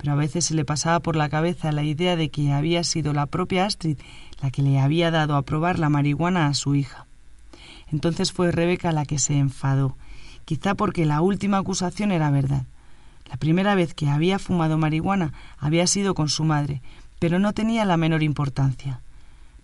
pero 0.00 0.12
a 0.14 0.16
veces 0.16 0.46
se 0.46 0.54
le 0.54 0.64
pasaba 0.64 1.00
por 1.00 1.14
la 1.14 1.28
cabeza 1.28 1.72
la 1.72 1.82
idea 1.82 2.16
de 2.16 2.30
que 2.30 2.52
había 2.52 2.84
sido 2.84 3.12
la 3.12 3.26
propia 3.26 3.66
Astrid 3.66 3.98
la 4.40 4.50
que 4.50 4.62
le 4.62 4.80
había 4.80 5.10
dado 5.10 5.36
a 5.36 5.42
probar 5.42 5.78
la 5.78 5.90
marihuana 5.90 6.46
a 6.46 6.54
su 6.54 6.74
hija. 6.74 7.06
Entonces 7.92 8.32
fue 8.32 8.50
Rebeca 8.50 8.92
la 8.92 9.04
que 9.04 9.18
se 9.18 9.36
enfadó 9.36 9.96
quizá 10.50 10.74
porque 10.74 11.06
la 11.06 11.20
última 11.20 11.58
acusación 11.58 12.10
era 12.10 12.28
verdad. 12.32 12.64
La 13.30 13.36
primera 13.36 13.76
vez 13.76 13.94
que 13.94 14.08
había 14.08 14.40
fumado 14.40 14.78
marihuana 14.78 15.32
había 15.58 15.86
sido 15.86 16.12
con 16.14 16.28
su 16.28 16.42
madre, 16.42 16.82
pero 17.20 17.38
no 17.38 17.52
tenía 17.52 17.84
la 17.84 17.96
menor 17.96 18.24
importancia. 18.24 19.00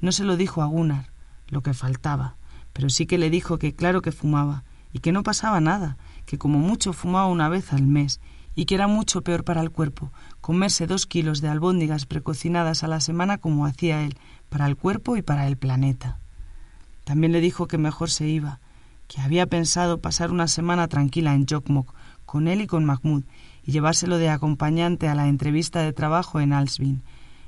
No 0.00 0.12
se 0.12 0.22
lo 0.22 0.36
dijo 0.36 0.62
a 0.62 0.66
Gunnar, 0.66 1.06
lo 1.48 1.60
que 1.62 1.74
faltaba, 1.74 2.36
pero 2.72 2.88
sí 2.88 3.06
que 3.06 3.18
le 3.18 3.30
dijo 3.30 3.58
que 3.58 3.74
claro 3.74 4.00
que 4.00 4.12
fumaba, 4.12 4.62
y 4.92 5.00
que 5.00 5.10
no 5.10 5.24
pasaba 5.24 5.60
nada, 5.60 5.96
que 6.24 6.38
como 6.38 6.60
mucho 6.60 6.92
fumaba 6.92 7.26
una 7.26 7.48
vez 7.48 7.72
al 7.72 7.82
mes, 7.82 8.20
y 8.56 8.64
que 8.64 8.74
era 8.74 8.88
mucho 8.88 9.22
peor 9.22 9.44
para 9.44 9.60
el 9.60 9.70
cuerpo 9.70 10.10
comerse 10.40 10.86
dos 10.86 11.06
kilos 11.06 11.40
de 11.40 11.48
albóndigas 11.48 12.06
precocinadas 12.06 12.82
a 12.82 12.88
la 12.88 13.00
semana 13.00 13.38
como 13.38 13.66
hacía 13.66 14.02
él, 14.02 14.16
para 14.48 14.66
el 14.66 14.76
cuerpo 14.76 15.16
y 15.16 15.22
para 15.22 15.46
el 15.46 15.56
planeta. 15.56 16.18
También 17.04 17.32
le 17.32 17.40
dijo 17.40 17.68
que 17.68 17.78
mejor 17.78 18.10
se 18.10 18.26
iba, 18.26 18.60
que 19.08 19.20
había 19.20 19.46
pensado 19.46 20.00
pasar 20.00 20.30
una 20.30 20.48
semana 20.48 20.88
tranquila 20.88 21.34
en 21.34 21.46
Jokmok 21.46 21.92
con 22.24 22.48
él 22.48 22.60
y 22.60 22.66
con 22.66 22.84
Mahmoud 22.84 23.24
y 23.64 23.72
llevárselo 23.72 24.18
de 24.18 24.30
acompañante 24.30 25.08
a 25.08 25.14
la 25.14 25.28
entrevista 25.28 25.80
de 25.80 25.92
trabajo 25.92 26.40
en 26.40 26.52
Alsvin, 26.52 27.02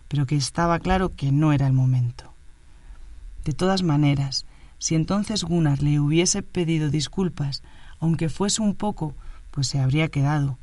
pero 0.09 0.27
que 0.27 0.37
estaba 0.37 0.79
claro 0.79 1.15
que 1.15 1.33
no 1.33 1.53
era 1.53 1.67
el 1.67 1.73
momento. 1.73 2.33
De 3.45 3.53
todas 3.53 3.83
maneras, 3.83 4.45
si 4.79 4.95
entonces 4.95 5.45
Gunnar 5.45 5.83
le 5.83 6.01
hubiese 6.01 6.43
pedido 6.43 6.91
disculpas, 6.91 7.63
aunque 8.01 8.29
fuese 8.29 8.63
un 8.63 8.75
poco, 8.75 9.15
pues 9.51 9.69
se 9.69 9.79
habría 9.81 10.09
quedado. 10.09 10.59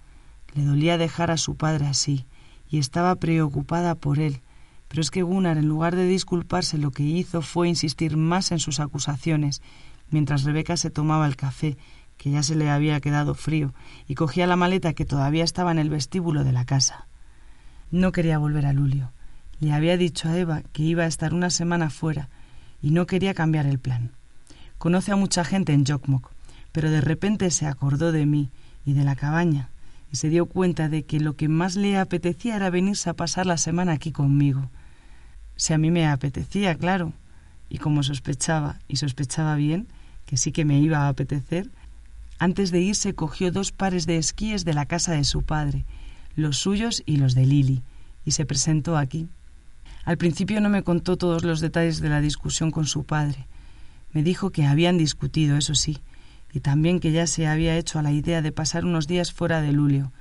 Le 0.56 0.64
dolía 0.64 0.98
dejar 0.98 1.32
a 1.32 1.38
su 1.38 1.56
padre 1.56 1.86
así, 1.86 2.26
y 2.70 2.80
estaba 2.80 3.16
preocupada 3.16 3.94
por 3.96 4.20
él, 4.20 4.42
pero 4.88 5.02
es 5.02 5.12
que 5.12 5.22
Gunnar, 5.22 5.58
en 5.58 5.68
lugar 5.68 5.96
de 5.96 6.08
disculparse, 6.08 6.78
lo 6.78 6.92
que 6.92 7.04
hizo 7.04 7.42
fue 7.42 7.68
insistir 7.68 8.16
más 8.16 8.52
en 8.52 8.60
sus 8.60 8.80
acusaciones 8.80 9.62
mientras 10.10 10.44
Rebeca 10.44 10.78
se 10.78 10.90
tomaba 10.90 11.28
el 11.28 11.36
café, 11.36 11.78
que 12.18 12.32
ya 12.32 12.44
se 12.44 12.56
le 12.56 12.70
había 12.70 13.02
quedado 13.02 13.36
frío, 13.36 13.74
y 14.08 14.16
cogía 14.16 14.48
la 14.48 14.56
maleta 14.56 14.94
que 14.94 15.04
todavía 15.04 15.44
estaba 15.44 15.72
en 15.72 15.80
el 15.80 15.90
vestíbulo 15.90 16.44
de 16.44 16.54
la 16.54 16.64
casa. 16.64 17.08
No 17.92 18.12
quería 18.12 18.38
volver 18.38 18.66
a 18.66 18.74
Lulio. 18.74 19.12
Le 19.60 19.74
había 19.74 19.98
dicho 19.98 20.30
a 20.30 20.38
Eva 20.38 20.62
que 20.72 20.84
iba 20.84 21.04
a 21.04 21.08
estar 21.08 21.34
una 21.34 21.50
semana 21.50 21.90
fuera 21.90 22.30
y 22.82 22.92
no 22.92 23.08
quería 23.08 23.34
cambiar 23.34 23.66
el 23.66 23.80
plan. 23.80 24.12
Conoce 24.78 25.12
a 25.12 25.16
mucha 25.16 25.44
gente 25.44 25.74
en 25.74 25.86
Jokmok, 25.86 26.32
pero 26.72 26.90
de 26.90 27.02
repente 27.02 27.50
se 27.52 27.66
acordó 27.66 28.12
de 28.12 28.26
mí 28.26 28.52
y 28.86 28.94
de 28.94 29.04
la 29.04 29.16
cabaña 29.16 29.70
se 30.16 30.30
dio 30.30 30.46
cuenta 30.46 30.90
de 30.90 31.04
que 31.04 31.20
lo 31.20 31.36
que 31.36 31.48
más 31.48 31.76
le 31.76 31.98
apetecía 31.98 32.56
era 32.56 32.70
venirse 32.70 33.10
a 33.10 33.14
pasar 33.14 33.46
la 33.46 33.58
semana 33.58 33.94
aquí 33.94 34.12
conmigo. 34.12 34.70
Si 35.56 35.74
a 35.74 35.78
mí 35.78 35.92
me 35.92 36.08
apetecía, 36.08 36.76
claro, 36.76 37.14
y 37.70 37.78
como 37.78 38.04
sospechaba, 38.04 38.80
y 38.88 38.98
sospechaba 38.98 39.56
bien, 39.56 39.88
que 40.26 40.38
sí 40.38 40.52
que 40.52 40.66
me 40.66 40.80
iba 40.80 41.00
a 41.00 41.10
apetecer, 41.10 41.70
antes 42.38 42.72
de 42.72 42.82
irse 42.82 43.14
cogió 43.14 43.52
dos 43.52 43.72
pares 43.72 44.06
de 44.06 44.18
esquíes 44.18 44.66
de 44.66 44.74
la 44.74 44.86
casa 44.86 45.14
de 45.14 45.24
su 45.24 45.44
padre, 45.44 45.86
los 46.36 46.58
suyos 46.58 47.04
y 47.06 47.18
los 47.18 47.34
de 47.34 47.46
Lily, 47.46 47.84
y 48.26 48.32
se 48.32 48.46
presentó 48.46 48.98
aquí. 48.98 49.28
Al 50.04 50.18
principio 50.18 50.62
no 50.62 50.70
me 50.70 50.84
contó 50.84 51.18
todos 51.18 51.44
los 51.44 51.62
detalles 51.62 52.00
de 52.00 52.10
la 52.10 52.22
discusión 52.22 52.72
con 52.72 52.86
su 52.86 53.06
padre. 53.06 53.48
Me 54.12 54.22
dijo 54.22 54.52
que 54.52 54.66
habían 54.66 54.98
discutido, 54.98 55.58
eso 55.58 55.76
sí, 55.76 56.00
y 56.56 56.62
también 56.62 57.02
que 57.02 57.12
ya 57.12 57.28
se 57.28 57.48
había 57.48 57.76
hecho 57.76 58.00
a 58.00 58.02
la 58.02 58.14
idea 58.14 58.42
de 58.42 58.54
pasar 58.54 58.86
unos 58.86 59.08
días 59.08 59.34
fuera 59.34 59.60
de 59.60 59.74
Lulio, 59.74 60.14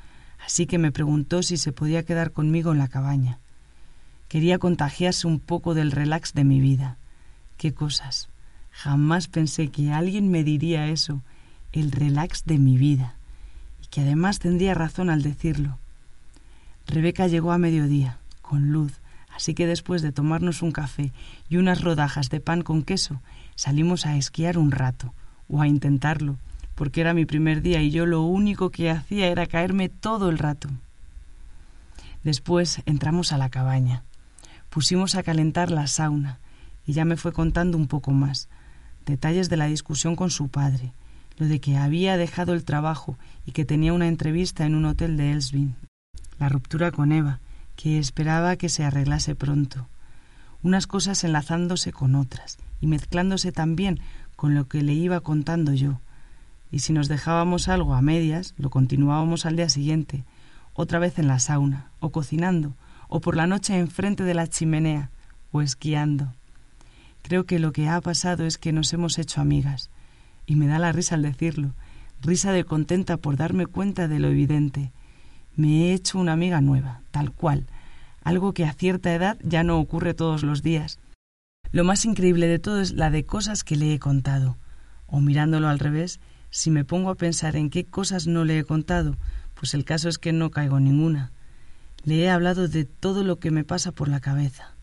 así 0.44 0.66
que 0.66 0.78
me 0.78 0.90
preguntó 0.90 1.44
si 1.44 1.56
se 1.56 1.70
podía 1.70 2.02
quedar 2.02 2.32
conmigo 2.32 2.72
en 2.72 2.78
la 2.78 2.88
cabaña. 2.88 3.38
Quería 4.26 4.58
contagiarse 4.58 5.28
un 5.28 5.38
poco 5.38 5.74
del 5.74 5.92
relax 5.92 6.34
de 6.34 6.42
mi 6.42 6.58
vida. 6.58 6.96
Qué 7.56 7.72
cosas. 7.72 8.30
Jamás 8.72 9.28
pensé 9.28 9.68
que 9.68 9.92
alguien 9.92 10.28
me 10.28 10.42
diría 10.42 10.88
eso, 10.88 11.22
el 11.70 11.92
relax 11.92 12.44
de 12.44 12.58
mi 12.58 12.78
vida, 12.78 13.14
y 13.80 13.86
que 13.86 14.00
además 14.00 14.40
tendría 14.40 14.74
razón 14.74 15.10
al 15.10 15.22
decirlo. 15.22 15.78
Rebeca 16.88 17.28
llegó 17.28 17.52
a 17.52 17.58
mediodía, 17.58 18.18
con 18.42 18.72
luz, 18.72 18.94
así 19.32 19.54
que 19.54 19.68
después 19.68 20.02
de 20.02 20.10
tomarnos 20.10 20.62
un 20.62 20.72
café 20.72 21.12
y 21.48 21.58
unas 21.58 21.80
rodajas 21.82 22.28
de 22.28 22.40
pan 22.40 22.62
con 22.62 22.82
queso, 22.82 23.20
salimos 23.54 24.04
a 24.04 24.16
esquiar 24.16 24.58
un 24.58 24.72
rato, 24.72 25.14
o 25.48 25.60
a 25.60 25.68
intentarlo, 25.68 26.36
porque 26.74 27.00
era 27.00 27.14
mi 27.14 27.26
primer 27.26 27.62
día 27.62 27.82
y 27.82 27.90
yo 27.90 28.06
lo 28.06 28.22
único 28.22 28.70
que 28.70 28.90
hacía 28.90 29.28
era 29.28 29.46
caerme 29.46 29.88
todo 29.88 30.28
el 30.28 30.38
rato. 30.38 30.68
Después 32.22 32.82
entramos 32.86 33.32
a 33.32 33.38
la 33.38 33.50
cabaña. 33.50 34.02
Pusimos 34.70 35.14
a 35.14 35.22
calentar 35.22 35.70
la 35.70 35.86
sauna 35.86 36.38
y 36.86 36.92
ya 36.92 37.04
me 37.04 37.16
fue 37.16 37.32
contando 37.32 37.76
un 37.78 37.86
poco 37.86 38.10
más, 38.10 38.48
detalles 39.06 39.48
de 39.48 39.56
la 39.56 39.66
discusión 39.66 40.16
con 40.16 40.30
su 40.30 40.48
padre, 40.48 40.92
lo 41.36 41.46
de 41.46 41.60
que 41.60 41.76
había 41.76 42.16
dejado 42.16 42.54
el 42.54 42.64
trabajo 42.64 43.18
y 43.46 43.52
que 43.52 43.64
tenía 43.64 43.92
una 43.92 44.08
entrevista 44.08 44.64
en 44.64 44.74
un 44.74 44.84
hotel 44.86 45.16
de 45.16 45.32
Elsvin, 45.32 45.76
la 46.38 46.48
ruptura 46.48 46.90
con 46.90 47.12
Eva, 47.12 47.40
que 47.76 47.98
esperaba 47.98 48.56
que 48.56 48.68
se 48.68 48.84
arreglase 48.84 49.34
pronto, 49.34 49.88
unas 50.62 50.86
cosas 50.86 51.22
enlazándose 51.24 51.92
con 51.92 52.14
otras 52.14 52.58
y 52.80 52.86
mezclándose 52.86 53.52
también 53.52 54.00
con 54.44 54.54
lo 54.54 54.68
que 54.68 54.82
le 54.82 54.92
iba 54.92 55.20
contando 55.20 55.72
yo, 55.72 56.00
y 56.70 56.80
si 56.80 56.92
nos 56.92 57.08
dejábamos 57.08 57.66
algo 57.68 57.94
a 57.94 58.02
medias, 58.02 58.52
lo 58.58 58.68
continuábamos 58.68 59.46
al 59.46 59.56
día 59.56 59.70
siguiente, 59.70 60.22
otra 60.74 60.98
vez 60.98 61.18
en 61.18 61.28
la 61.28 61.38
sauna, 61.38 61.88
o 61.98 62.10
cocinando, 62.10 62.74
o 63.08 63.22
por 63.22 63.36
la 63.36 63.46
noche 63.46 63.78
enfrente 63.78 64.22
de 64.22 64.34
la 64.34 64.46
chimenea, 64.46 65.08
o 65.50 65.62
esquiando. 65.62 66.34
Creo 67.22 67.46
que 67.46 67.58
lo 67.58 67.72
que 67.72 67.88
ha 67.88 67.98
pasado 68.02 68.44
es 68.44 68.58
que 68.58 68.74
nos 68.74 68.92
hemos 68.92 69.18
hecho 69.18 69.40
amigas, 69.40 69.88
y 70.44 70.56
me 70.56 70.66
da 70.66 70.78
la 70.78 70.92
risa 70.92 71.14
al 71.14 71.22
decirlo, 71.22 71.72
risa 72.20 72.52
de 72.52 72.64
contenta 72.64 73.16
por 73.16 73.38
darme 73.38 73.64
cuenta 73.64 74.08
de 74.08 74.18
lo 74.18 74.28
evidente. 74.28 74.92
Me 75.56 75.68
he 75.86 75.94
hecho 75.94 76.18
una 76.18 76.34
amiga 76.34 76.60
nueva, 76.60 77.00
tal 77.12 77.32
cual, 77.32 77.64
algo 78.22 78.52
que 78.52 78.66
a 78.66 78.74
cierta 78.74 79.14
edad 79.14 79.38
ya 79.42 79.64
no 79.64 79.78
ocurre 79.78 80.12
todos 80.12 80.42
los 80.42 80.62
días. 80.62 80.98
Lo 81.74 81.82
más 81.82 82.04
increíble 82.04 82.46
de 82.46 82.58
todo 82.58 82.80
es 82.80 82.92
la 82.92 83.10
de 83.10 83.26
cosas 83.26 83.64
que 83.64 83.76
le 83.76 83.92
he 83.92 83.98
contado, 83.98 84.56
o 85.06 85.20
mirándolo 85.20 85.68
al 85.68 85.80
revés, 85.80 86.20
si 86.50 86.70
me 86.70 86.84
pongo 86.84 87.10
a 87.10 87.16
pensar 87.16 87.56
en 87.56 87.68
qué 87.68 87.84
cosas 87.84 88.26
no 88.26 88.44
le 88.44 88.58
he 88.58 88.64
contado, 88.64 89.16
pues 89.54 89.74
el 89.74 89.84
caso 89.84 90.08
es 90.08 90.18
que 90.18 90.32
no 90.32 90.50
caigo 90.50 90.78
ninguna. 90.78 91.32
Le 92.04 92.20
he 92.20 92.30
hablado 92.30 92.68
de 92.68 92.84
todo 92.84 93.24
lo 93.24 93.40
que 93.40 93.50
me 93.50 93.64
pasa 93.64 93.92
por 93.92 94.08
la 94.08 94.20
cabeza 94.20 94.74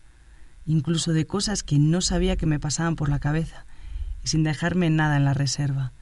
incluso 0.66 1.12
de 1.12 1.26
cosas 1.26 1.62
que 1.62 1.78
no 1.78 2.00
sabía 2.00 2.36
que 2.36 2.46
me 2.46 2.60
pasaban 2.60 2.96
por 2.96 3.08
la 3.08 3.18
cabeza, 3.18 3.64
y 4.24 4.28
sin 4.28 4.44
dejarme 4.44 4.90
nada 4.90 5.16
en 5.16 5.24
la 5.24 5.34
reserva, 5.34 5.92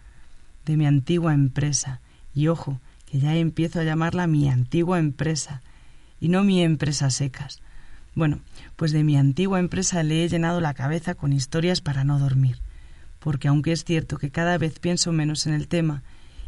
de 0.67 0.77
mi 0.77 0.87
antigua 0.87 1.33
empresa, 1.33 2.01
y 2.35 2.49
ojo, 2.49 2.81
que 3.07 3.19
ya 3.19 3.35
empiezo 3.37 3.81
a 3.81 3.85
llamarla 3.85 4.27
mi 4.27 4.49
antigua 4.49 4.99
empresa, 4.99 5.63
y 6.21 6.29
no 6.29 6.45
mi 6.45 6.63
empresa 6.63 7.11
secas. 7.11 7.63
Bueno, 8.15 8.41
pues 8.77 8.93
de 8.93 9.05
mi 9.05 9.17
antigua 9.17 9.61
empresa 9.61 10.03
le 10.03 10.25
he 10.25 10.29
llenado 10.29 10.61
la 10.61 10.75
cabeza 10.75 11.15
con 11.15 11.33
historias 11.33 11.81
para 11.81 12.05
no 12.05 12.19
dormir, 12.19 12.59
porque 13.19 13.49
aunque 13.49 13.73
es 13.73 13.85
cierto 13.85 14.19
que 14.19 14.31
cada 14.31 14.59
vez 14.59 14.79
pienso 14.79 15.13
menos 15.13 15.47
en 15.47 15.55
el 15.55 15.69
tema, 15.69 16.03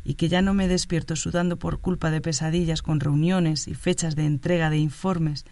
y 0.04 0.14
que 0.14 0.28
ya 0.28 0.42
no 0.42 0.54
me 0.54 0.69
despierto 0.69 1.14
sudando 1.14 1.59
por 1.59 1.78
culpa 1.78 2.11
de 2.11 2.21
pesadillas 2.21 2.83
con 2.83 3.00
reuniones 3.00 3.69
y 3.69 3.75
fechas 3.75 4.16
de 4.16 4.26
entrega 4.26 4.69
de 4.69 4.78
informes, 4.78 5.45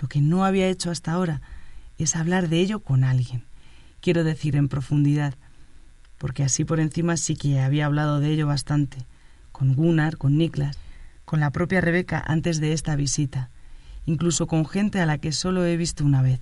lo 0.00 0.08
que 0.08 0.20
no 0.20 0.44
había 0.44 0.68
hecho 0.68 0.90
hasta 0.90 1.12
ahora 1.12 1.40
es 1.98 2.16
hablar 2.16 2.48
de 2.48 2.58
ello 2.58 2.80
con 2.80 3.04
alguien. 3.04 3.44
Quiero 4.00 4.24
decir, 4.24 4.56
en 4.56 4.68
profundidad, 4.68 5.34
porque 6.18 6.42
así 6.42 6.64
por 6.64 6.80
encima 6.80 7.16
sí 7.16 7.36
que 7.36 7.60
había 7.60 7.86
hablado 7.86 8.18
de 8.18 8.30
ello 8.30 8.46
bastante, 8.46 8.98
con 9.52 9.74
Gunnar, 9.74 10.16
con 10.16 10.36
Niklas, 10.36 10.76
con 11.24 11.38
la 11.40 11.50
propia 11.50 11.80
Rebeca 11.80 12.22
antes 12.26 12.60
de 12.60 12.72
esta 12.72 12.96
visita, 12.96 13.50
incluso 14.06 14.46
con 14.46 14.66
gente 14.66 15.00
a 15.00 15.06
la 15.06 15.18
que 15.18 15.32
solo 15.32 15.64
he 15.64 15.76
visto 15.76 16.04
una 16.04 16.22
vez, 16.22 16.40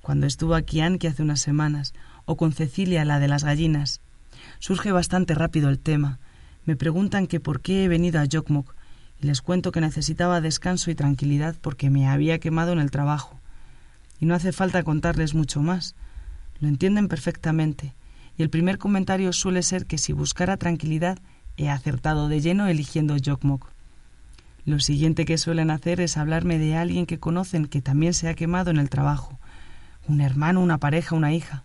cuando 0.00 0.26
estuvo 0.26 0.54
aquí 0.54 0.80
Anki 0.80 1.06
hace 1.06 1.22
unas 1.22 1.40
semanas, 1.40 1.94
o 2.24 2.36
con 2.36 2.52
Cecilia, 2.52 3.04
la 3.04 3.18
de 3.18 3.28
las 3.28 3.44
gallinas. 3.44 4.00
Surge 4.58 4.92
bastante 4.92 5.34
rápido 5.34 5.68
el 5.68 5.78
tema. 5.78 6.18
Me 6.64 6.76
preguntan 6.76 7.26
que 7.26 7.40
por 7.40 7.60
qué 7.60 7.84
he 7.84 7.88
venido 7.88 8.20
a 8.20 8.26
Jokmok, 8.30 8.74
y 9.20 9.26
les 9.26 9.42
cuento 9.42 9.72
que 9.72 9.80
necesitaba 9.80 10.40
descanso 10.40 10.90
y 10.90 10.94
tranquilidad 10.94 11.56
porque 11.60 11.90
me 11.90 12.08
había 12.08 12.38
quemado 12.38 12.72
en 12.72 12.80
el 12.80 12.90
trabajo 12.90 13.40
y 14.20 14.26
no 14.26 14.34
hace 14.34 14.52
falta 14.52 14.82
contarles 14.82 15.34
mucho 15.34 15.60
más. 15.60 15.94
Lo 16.60 16.68
entienden 16.68 17.08
perfectamente, 17.08 17.94
y 18.38 18.42
el 18.42 18.50
primer 18.50 18.78
comentario 18.78 19.32
suele 19.32 19.62
ser 19.62 19.86
que 19.86 19.98
si 19.98 20.12
buscara 20.12 20.56
tranquilidad 20.56 21.18
he 21.56 21.68
acertado 21.68 22.28
de 22.28 22.40
lleno 22.40 22.66
eligiendo 22.66 23.16
Jokmok. 23.22 23.68
Lo 24.66 24.80
siguiente 24.80 25.26
que 25.26 25.38
suelen 25.38 25.70
hacer 25.70 26.00
es 26.00 26.16
hablarme 26.16 26.58
de 26.58 26.74
alguien 26.74 27.06
que 27.06 27.20
conocen 27.20 27.66
que 27.66 27.80
también 27.80 28.12
se 28.14 28.28
ha 28.28 28.34
quemado 28.34 28.72
en 28.72 28.78
el 28.78 28.90
trabajo, 28.90 29.38
un 30.08 30.20
hermano, 30.20 30.60
una 30.60 30.78
pareja, 30.78 31.14
una 31.14 31.32
hija. 31.32 31.62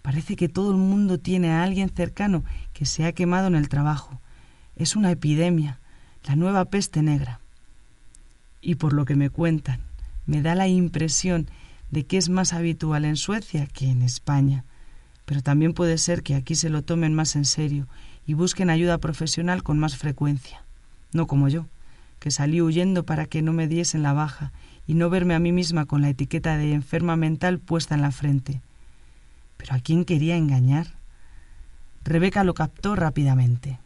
Parece 0.00 0.36
que 0.36 0.48
todo 0.48 0.70
el 0.70 0.78
mundo 0.78 1.18
tiene 1.18 1.50
a 1.50 1.62
alguien 1.62 1.90
cercano 1.90 2.42
que 2.72 2.86
se 2.86 3.04
ha 3.04 3.12
quemado 3.12 3.48
en 3.48 3.56
el 3.56 3.68
trabajo. 3.68 4.22
Es 4.74 4.96
una 4.96 5.10
epidemia, 5.10 5.80
la 6.24 6.34
nueva 6.34 6.64
peste 6.64 7.02
negra. 7.02 7.40
Y 8.62 8.76
por 8.76 8.94
lo 8.94 9.04
que 9.04 9.16
me 9.16 9.28
cuentan, 9.28 9.82
me 10.24 10.40
da 10.40 10.54
la 10.54 10.66
impresión 10.66 11.46
de 11.90 12.06
que 12.06 12.16
es 12.16 12.30
más 12.30 12.54
habitual 12.54 13.04
en 13.04 13.16
Suecia 13.16 13.66
que 13.66 13.90
en 13.90 14.00
España, 14.00 14.64
pero 15.26 15.42
también 15.42 15.74
puede 15.74 15.98
ser 15.98 16.22
que 16.22 16.36
aquí 16.36 16.54
se 16.54 16.70
lo 16.70 16.80
tomen 16.80 17.12
más 17.12 17.36
en 17.36 17.44
serio 17.44 17.86
y 18.26 18.32
busquen 18.32 18.70
ayuda 18.70 18.96
profesional 18.96 19.62
con 19.62 19.78
más 19.78 19.98
frecuencia, 19.98 20.64
no 21.12 21.26
como 21.26 21.48
yo, 21.48 21.66
que 22.20 22.30
salí 22.30 22.62
huyendo 22.62 23.04
para 23.04 23.26
que 23.26 23.42
no 23.42 23.52
me 23.52 23.66
diesen 23.66 24.04
la 24.04 24.12
baja 24.12 24.52
y 24.86 24.94
no 24.94 25.10
verme 25.10 25.34
a 25.34 25.40
mí 25.40 25.50
misma 25.50 25.86
con 25.86 26.02
la 26.02 26.10
etiqueta 26.10 26.56
de 26.56 26.72
enferma 26.72 27.16
mental 27.16 27.58
puesta 27.58 27.94
en 27.94 28.02
la 28.02 28.12
frente. 28.12 28.60
Pero 29.56 29.74
¿a 29.74 29.80
quién 29.80 30.04
quería 30.04 30.36
engañar? 30.36 30.94
Rebeca 32.04 32.44
lo 32.44 32.54
captó 32.54 32.94
rápidamente. 32.94 33.78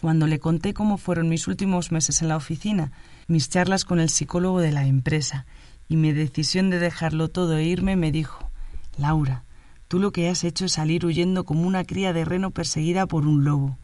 Cuando 0.00 0.26
le 0.26 0.38
conté 0.38 0.74
cómo 0.74 0.98
fueron 0.98 1.28
mis 1.28 1.46
últimos 1.48 1.92
meses 1.92 2.20
en 2.20 2.28
la 2.28 2.36
oficina, 2.36 2.92
mis 3.26 3.48
charlas 3.48 3.84
con 3.84 4.00
el 4.00 4.10
psicólogo 4.10 4.60
de 4.60 4.72
la 4.72 4.86
empresa 4.86 5.46
y 5.88 5.96
mi 5.96 6.12
decisión 6.12 6.70
de 6.70 6.78
dejarlo 6.78 7.28
todo 7.28 7.56
e 7.56 7.64
irme 7.64 7.96
me 7.96 8.12
dijo 8.12 8.50
Laura, 8.98 9.44
tú 9.88 9.98
lo 9.98 10.12
que 10.12 10.28
has 10.28 10.44
hecho 10.44 10.66
es 10.66 10.72
salir 10.72 11.06
huyendo 11.06 11.44
como 11.44 11.66
una 11.66 11.84
cría 11.84 12.12
de 12.12 12.24
reno 12.24 12.50
perseguida 12.50 13.06
por 13.06 13.26
un 13.26 13.44
lobo. 13.44 13.78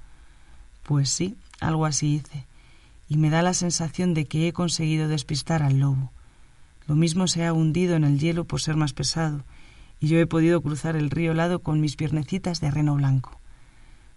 Pues 0.83 1.09
sí, 1.11 1.37
algo 1.61 1.87
así 1.87 2.17
hice, 2.17 2.47
y 3.11 3.19
me 3.19 3.29
da 3.29 3.43
la 3.43 3.53
sensación 3.53 4.15
de 4.15 4.25
que 4.25 4.49
he 4.49 4.55
conseguido 4.55 5.09
despistar 5.09 5.63
al 5.63 5.81
lobo. 5.81 6.13
Lo 6.87 6.95
mismo 6.95 7.27
se 7.27 7.45
ha 7.45 7.53
hundido 7.53 7.95
en 7.97 8.05
el 8.05 8.19
hielo 8.19 8.47
por 8.47 8.63
ser 8.63 8.77
más 8.77 8.95
pesado, 8.95 9.45
y 10.01 10.09
yo 10.09 10.19
he 10.19 10.27
podido 10.27 10.63
cruzar 10.63 10.97
el 10.97 11.11
río 11.11 11.33
helado 11.33 11.59
con 11.59 11.83
mis 11.83 11.97
piernecitas 11.97 12.63
de 12.63 12.71
reno 12.71 12.95
blanco. 12.95 13.39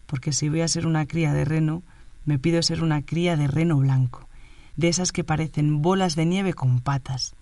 Porque 0.05 0.31
si 0.31 0.47
voy 0.47 0.61
a 0.61 0.69
ser 0.69 0.87
una 0.87 1.05
cría 1.05 1.33
de 1.33 1.43
reno, 1.43 1.83
me 2.23 2.39
pido 2.39 2.61
ser 2.61 2.81
una 2.81 3.01
cría 3.01 3.35
de 3.35 3.47
reno 3.47 3.77
blanco, 3.77 4.29
de 4.77 4.87
esas 4.87 5.11
que 5.11 5.25
parecen 5.25 5.81
bolas 5.81 6.15
de 6.15 6.25
nieve 6.25 6.53
con 6.53 6.79
patas, 6.79 7.35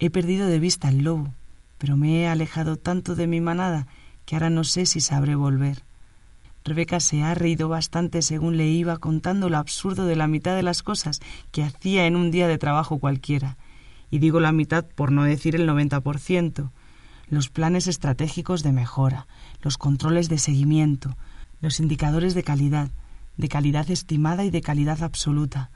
He 0.00 0.10
perdido 0.10 0.48
de 0.48 0.58
vista 0.58 0.88
al 0.88 0.98
lobo, 0.98 1.32
pero 1.78 1.96
me 1.96 2.20
he 2.20 2.28
alejado 2.28 2.76
tanto 2.76 3.14
de 3.14 3.26
mi 3.26 3.40
manada 3.40 3.86
que 4.24 4.34
ahora 4.34 4.50
no 4.50 4.64
sé 4.64 4.86
si 4.86 5.00
sabré 5.00 5.34
volver. 5.34 5.84
Rebeca 6.66 6.98
se 6.98 7.22
ha 7.22 7.34
reído 7.34 7.68
bastante 7.68 8.22
según 8.22 8.56
le 8.56 8.66
iba 8.66 8.96
contando 8.96 9.50
lo 9.50 9.58
absurdo 9.58 10.06
de 10.06 10.16
la 10.16 10.26
mitad 10.26 10.56
de 10.56 10.62
las 10.62 10.82
cosas 10.82 11.20
que 11.52 11.62
hacía 11.62 12.06
en 12.06 12.16
un 12.16 12.30
día 12.30 12.48
de 12.48 12.56
trabajo 12.56 12.98
cualquiera. 12.98 13.58
Y 14.10 14.18
digo 14.18 14.40
la 14.40 14.50
mitad 14.50 14.86
por 14.86 15.12
no 15.12 15.24
decir 15.24 15.54
el 15.56 15.66
noventa 15.66 16.00
por 16.00 16.18
ciento. 16.18 16.72
Los 17.28 17.50
planes 17.50 17.86
estratégicos 17.86 18.62
de 18.62 18.72
mejora, 18.72 19.26
los 19.60 19.76
controles 19.76 20.30
de 20.30 20.38
seguimiento, 20.38 21.18
los 21.60 21.80
indicadores 21.80 22.32
de 22.32 22.44
calidad, 22.44 22.90
de 23.36 23.48
calidad 23.48 23.90
estimada 23.90 24.42
y 24.46 24.50
de 24.50 24.62
calidad 24.62 25.02
absoluta, 25.02 25.70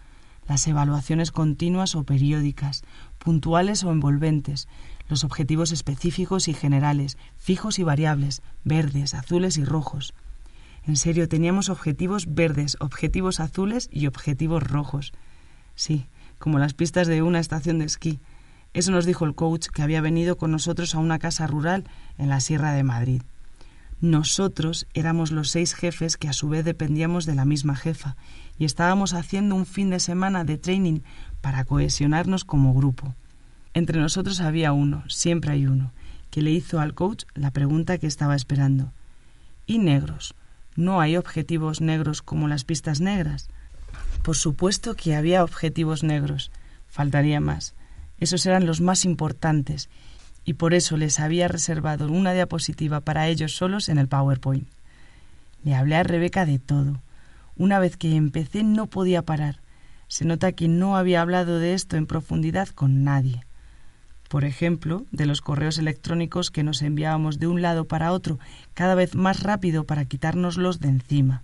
las 0.49 0.67
evaluaciones 0.69 1.33
continuas 1.33 1.97
o 1.97 2.05
periódicas, 2.05 2.83
puntuales 3.19 3.85
o 3.85 3.93
envolventes, 3.93 4.69
los 5.07 5.23
objetivos 5.23 5.71
específicos 5.71 6.49
y 6.49 6.55
generales, 6.55 7.19
fijos 7.37 7.79
y 7.79 7.83
variables, 7.83 8.41
verdes, 8.65 9.13
azules 9.13 9.59
y 9.59 9.65
rojos. 9.65 10.15
En 10.89 10.97
serio, 10.97 11.29
teníamos 11.29 11.69
objetivos 11.69 12.35
verdes, 12.35 12.79
objetivos 12.81 13.41
azules 13.41 13.91
y 13.93 14.07
objetivos 14.07 14.63
rojos. 14.63 15.13
Sí, 15.75 16.07
como 16.39 16.59
las 16.59 16.73
pistas 16.73 17.07
de 17.07 17.21
una 17.21 17.41
estación 17.41 17.79
de 17.79 17.85
esquí. 17.85 18.21
Eso 18.73 18.91
nos 18.91 19.05
dijo 19.05 19.27
el 19.27 19.35
coach 19.35 19.67
que 19.67 19.83
había 19.83 20.01
venido 20.01 20.39
con 20.39 20.51
nosotros 20.51 20.95
a 20.95 20.99
una 20.99 21.19
casa 21.19 21.47
rural 21.47 21.85
en 22.17 22.31
la 22.31 22.41
Sierra 22.41 22.73
de 22.73 22.85
Madrid. 22.85 23.21
Nosotros 24.01 24.87
éramos 24.95 25.31
los 25.31 25.51
seis 25.51 25.75
jefes 25.75 26.17
que 26.17 26.29
a 26.29 26.33
su 26.33 26.49
vez 26.49 26.65
dependíamos 26.65 27.27
de 27.27 27.35
la 27.35 27.45
misma 27.45 27.77
jefa 27.77 28.17
y 28.59 28.65
estábamos 28.65 29.13
haciendo 29.13 29.57
un 29.57 29.67
fin 29.67 29.91
de 29.91 30.01
semana 30.01 30.45
de 30.45 30.57
training 30.57 31.01
para 31.43 31.65
cohesionarnos 31.65 32.47
como 32.47 32.73
grupo. 32.73 33.15
Entre 33.75 34.01
nosotros 34.01 34.41
había 34.41 34.73
uno, 34.73 35.05
siempre 35.11 35.53
hay 35.53 35.67
uno, 35.67 35.93
que 36.31 36.41
le 36.41 36.51
hizo 36.51 36.81
al 36.81 36.95
coach 36.95 37.25
la 37.35 37.51
pregunta 37.51 37.99
que 37.99 38.07
estaba 38.07 38.35
esperando. 38.35 38.91
¿Y 39.67 39.81
negros? 39.81 40.35
¿No 40.79 41.01
hay 41.01 41.17
objetivos 41.17 41.81
negros 41.81 42.23
como 42.23 42.47
las 42.47 42.63
pistas 42.63 43.01
negras? 43.01 43.49
Por 44.23 44.37
supuesto 44.37 44.95
que 44.95 45.17
había 45.17 45.43
objetivos 45.43 46.05
negros. 46.05 46.53
Faltaría 46.87 47.41
más. 47.41 47.75
Esos 48.21 48.47
eran 48.47 48.65
los 48.65 48.81
más 48.81 49.05
importantes 49.05 49.89
y 50.45 50.53
por 50.53 50.75
eso 50.75 50.97
les 50.97 51.19
había 51.19 51.49
reservado 51.49 52.07
una 52.07 52.33
diapositiva 52.33 53.01
para 53.01 53.27
ellos 53.27 53.57
solos 53.57 53.89
en 53.89 53.99
el 53.99 54.07
PowerPoint. 54.07 54.69
Le 55.65 55.75
hablé 55.75 55.97
a 55.97 56.05
Rebeca 56.05 56.47
de 56.47 56.61
todo. 56.61 57.03
Una 57.57 57.81
vez 57.81 57.97
que 57.97 58.15
empecé 58.15 58.63
no 58.63 58.87
podía 58.87 59.23
parar. 59.23 59.59
Se 60.07 60.25
nota 60.25 60.53
que 60.53 60.69
no 60.69 60.97
había 60.97 61.23
hablado 61.23 61.59
de 61.59 61.75
esto 61.75 61.97
en 61.97 62.07
profundidad 62.07 62.69
con 62.69 63.03
nadie. 63.03 63.45
Por 64.29 64.45
ejemplo, 64.45 65.07
de 65.11 65.25
los 65.25 65.41
correos 65.41 65.79
electrónicos 65.79 66.51
que 66.51 66.63
nos 66.63 66.83
enviábamos 66.83 67.39
de 67.39 67.47
un 67.47 67.63
lado 67.63 67.87
para 67.87 68.13
otro 68.13 68.39
cada 68.75 68.95
vez 68.95 69.15
más 69.15 69.43
rápido 69.43 69.85
para 69.85 70.05
quitárnoslos 70.05 70.81
de 70.81 70.89
encima, 70.89 71.43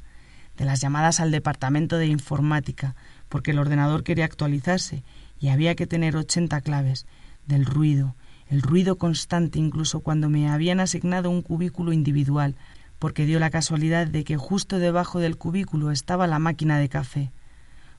de 0.58 0.66
las 0.66 0.82
llamadas 0.82 1.18
al 1.18 1.30
departamento 1.30 1.96
de 1.96 2.06
informática, 2.06 2.94
porque 3.30 3.52
el 3.52 3.58
ordenador 3.58 4.04
quería 4.04 4.26
actualizarse 4.26 5.02
y 5.40 5.48
había 5.48 5.74
que 5.74 5.86
tener 5.86 6.14
ochenta 6.14 6.60
claves, 6.60 7.06
del 7.46 7.64
ruido, 7.64 8.14
el 8.48 8.62
ruido 8.62 8.96
constante 8.96 9.58
incluso 9.58 10.00
cuando 10.00 10.28
me 10.28 10.48
habían 10.50 10.80
asignado 10.80 11.30
un 11.30 11.42
cubículo 11.42 11.92
individual, 11.92 12.54
porque 12.98 13.26
dio 13.26 13.40
la 13.40 13.50
casualidad 13.50 14.06
de 14.06 14.24
que 14.24 14.36
justo 14.36 14.78
debajo 14.78 15.20
del 15.20 15.36
cubículo 15.36 15.90
estaba 15.90 16.26
la 16.26 16.38
máquina 16.38 16.78
de 16.78 16.88
café. 16.88 17.32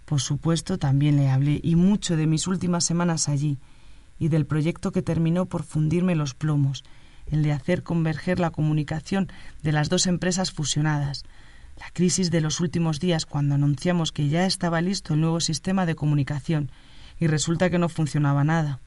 Por 0.06 0.22
supuesto, 0.22 0.78
también 0.78 1.18
le 1.18 1.30
hablé, 1.30 1.60
y 1.64 1.76
mucho 1.76 2.16
de 2.16 2.28
mis 2.28 2.48
últimas 2.48 2.86
semanas 2.86 3.28
allí, 3.28 3.58
y 4.18 4.30
del 4.30 4.46
proyecto 4.46 4.92
que 4.92 5.02
terminó 5.02 5.46
por 5.46 5.64
fundirme 5.64 6.16
los 6.16 6.34
plomos, 6.34 6.84
el 7.28 7.44
de 7.44 7.52
hacer 7.52 7.84
converger 7.84 8.40
la 8.40 8.52
comunicación 8.52 9.30
de 9.62 9.72
las 9.72 9.90
dos 9.90 10.08
empresas 10.08 10.52
fusionadas, 10.52 11.24
la 11.78 11.90
crisis 11.92 12.32
de 12.32 12.42
los 12.42 12.60
últimos 12.60 13.00
días 13.00 13.26
cuando 13.26 13.56
anunciamos 13.56 14.12
que 14.12 14.30
ya 14.30 14.46
estaba 14.46 14.82
listo 14.82 15.14
el 15.14 15.22
nuevo 15.22 15.40
sistema 15.40 15.86
de 15.86 15.96
comunicación 15.96 16.72
y 17.20 17.28
resulta 17.28 17.70
que 17.70 17.80
no 17.80 17.90
funcionaba 17.90 18.44
nada. 18.44 18.80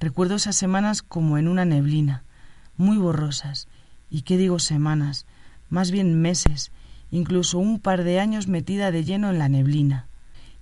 Recuerdo 0.00 0.36
esas 0.36 0.56
semanas 0.56 1.02
como 1.02 1.38
en 1.38 1.48
una 1.48 1.64
neblina, 1.64 2.24
muy 2.76 2.96
borrosas, 2.96 3.68
y 4.10 4.22
qué 4.22 4.36
digo 4.36 4.58
semanas, 4.58 5.26
más 5.68 5.90
bien 5.90 6.20
meses, 6.20 6.72
incluso 7.10 7.58
un 7.58 7.78
par 7.80 8.04
de 8.04 8.18
años 8.18 8.48
metida 8.48 8.90
de 8.90 9.04
lleno 9.04 9.30
en 9.30 9.38
la 9.38 9.48
neblina. 9.48 10.08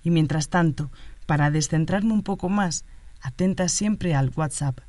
Y 0.03 0.11
mientras 0.11 0.49
tanto, 0.49 0.91
para 1.25 1.51
descentrarme 1.51 2.13
un 2.13 2.23
poco 2.23 2.49
más, 2.49 2.85
atenta 3.23 3.69
siempre 3.69 4.13
al 4.13 4.31
WhatsApp, 4.35 4.79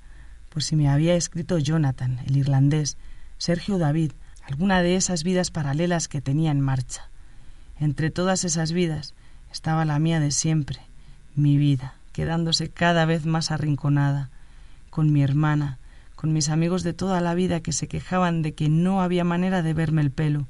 por 0.50 0.62
si 0.62 0.76
me 0.76 0.88
había 0.90 1.14
escrito 1.14 1.56
Jonathan, 1.58 2.20
el 2.26 2.36
irlandés, 2.36 2.98
Sergio 3.38 3.78
David, 3.78 4.12
alguna 4.42 4.82
de 4.82 4.96
esas 4.96 5.24
vidas 5.24 5.50
paralelas 5.50 6.08
que 6.08 6.20
tenía 6.20 6.50
en 6.50 6.60
marcha. 6.60 7.08
Entre 7.80 8.10
todas 8.10 8.44
esas 8.44 8.72
vidas 8.72 9.14
estaba 9.50 9.84
la 9.84 9.98
mía 9.98 10.20
de 10.20 10.32
siempre, 10.32 10.80
mi 11.34 11.56
vida, 11.56 11.94
quedándose 12.12 12.68
cada 12.68 13.06
vez 13.06 13.24
más 13.24 13.50
arrinconada, 13.50 14.30
con 14.90 15.12
mi 15.12 15.22
hermana, 15.22 15.78
con 16.14 16.32
mis 16.32 16.48
amigos 16.48 16.82
de 16.82 16.92
toda 16.92 17.20
la 17.20 17.34
vida 17.34 17.60
que 17.60 17.72
se 17.72 17.88
quejaban 17.88 18.42
de 18.42 18.54
que 18.54 18.68
no 18.68 19.00
había 19.00 19.24
manera 19.24 19.62
de 19.62 19.74
verme 19.74 20.02
el 20.02 20.10
pelo, 20.10 20.46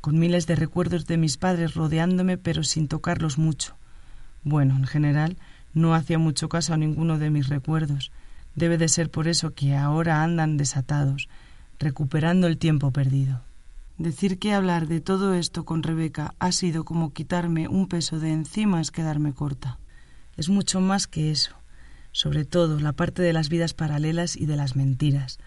con 0.00 0.18
miles 0.18 0.46
de 0.46 0.56
recuerdos 0.56 1.06
de 1.06 1.16
mis 1.16 1.36
padres 1.36 1.74
rodeándome 1.74 2.36
pero 2.38 2.62
sin 2.62 2.88
tocarlos 2.88 3.38
mucho. 3.38 3.76
Bueno, 4.44 4.76
en 4.76 4.86
general, 4.86 5.36
no 5.74 5.94
hacía 5.94 6.18
mucho 6.18 6.48
caso 6.48 6.74
a 6.74 6.76
ninguno 6.76 7.18
de 7.18 7.30
mis 7.30 7.48
recuerdos. 7.48 8.10
Debe 8.54 8.78
de 8.78 8.88
ser 8.88 9.10
por 9.10 9.28
eso 9.28 9.54
que 9.54 9.76
ahora 9.76 10.22
andan 10.22 10.56
desatados, 10.56 11.28
recuperando 11.78 12.46
el 12.46 12.58
tiempo 12.58 12.90
perdido. 12.90 13.42
Decir 13.98 14.38
que 14.38 14.52
hablar 14.52 14.86
de 14.86 15.00
todo 15.00 15.34
esto 15.34 15.64
con 15.64 15.82
Rebeca 15.82 16.34
ha 16.38 16.52
sido 16.52 16.84
como 16.84 17.12
quitarme 17.12 17.68
un 17.68 17.88
peso 17.88 18.20
de 18.20 18.32
encima 18.32 18.80
es 18.80 18.90
quedarme 18.90 19.32
corta. 19.32 19.78
Es 20.36 20.48
mucho 20.48 20.80
más 20.80 21.06
que 21.06 21.30
eso 21.30 21.58
sobre 22.12 22.44
todo 22.44 22.80
la 22.80 22.92
parte 22.92 23.22
de 23.22 23.32
las 23.32 23.48
vidas 23.48 23.74
paralelas 23.74 24.36
y 24.36 24.46
de 24.46 24.56
las 24.56 24.76
mentiras. 24.76 25.38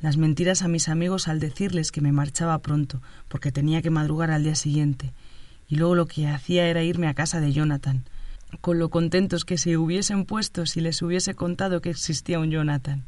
Las 0.00 0.16
mentiras 0.16 0.62
a 0.62 0.68
mis 0.68 0.88
amigos 0.88 1.28
al 1.28 1.40
decirles 1.40 1.92
que 1.92 2.00
me 2.00 2.10
marchaba 2.10 2.58
pronto, 2.60 3.02
porque 3.28 3.52
tenía 3.52 3.82
que 3.82 3.90
madrugar 3.90 4.30
al 4.30 4.42
día 4.42 4.54
siguiente, 4.54 5.12
y 5.68 5.76
luego 5.76 5.94
lo 5.94 6.06
que 6.06 6.26
hacía 6.26 6.68
era 6.68 6.82
irme 6.82 7.08
a 7.08 7.14
casa 7.14 7.40
de 7.40 7.52
Jonathan, 7.52 8.04
con 8.60 8.78
lo 8.78 8.90
contentos 8.90 9.44
que 9.44 9.58
se 9.58 9.76
hubiesen 9.76 10.24
puesto 10.24 10.66
si 10.66 10.80
les 10.80 11.02
hubiese 11.02 11.34
contado 11.34 11.80
que 11.80 11.90
existía 11.90 12.38
un 12.38 12.50
Jonathan. 12.50 13.04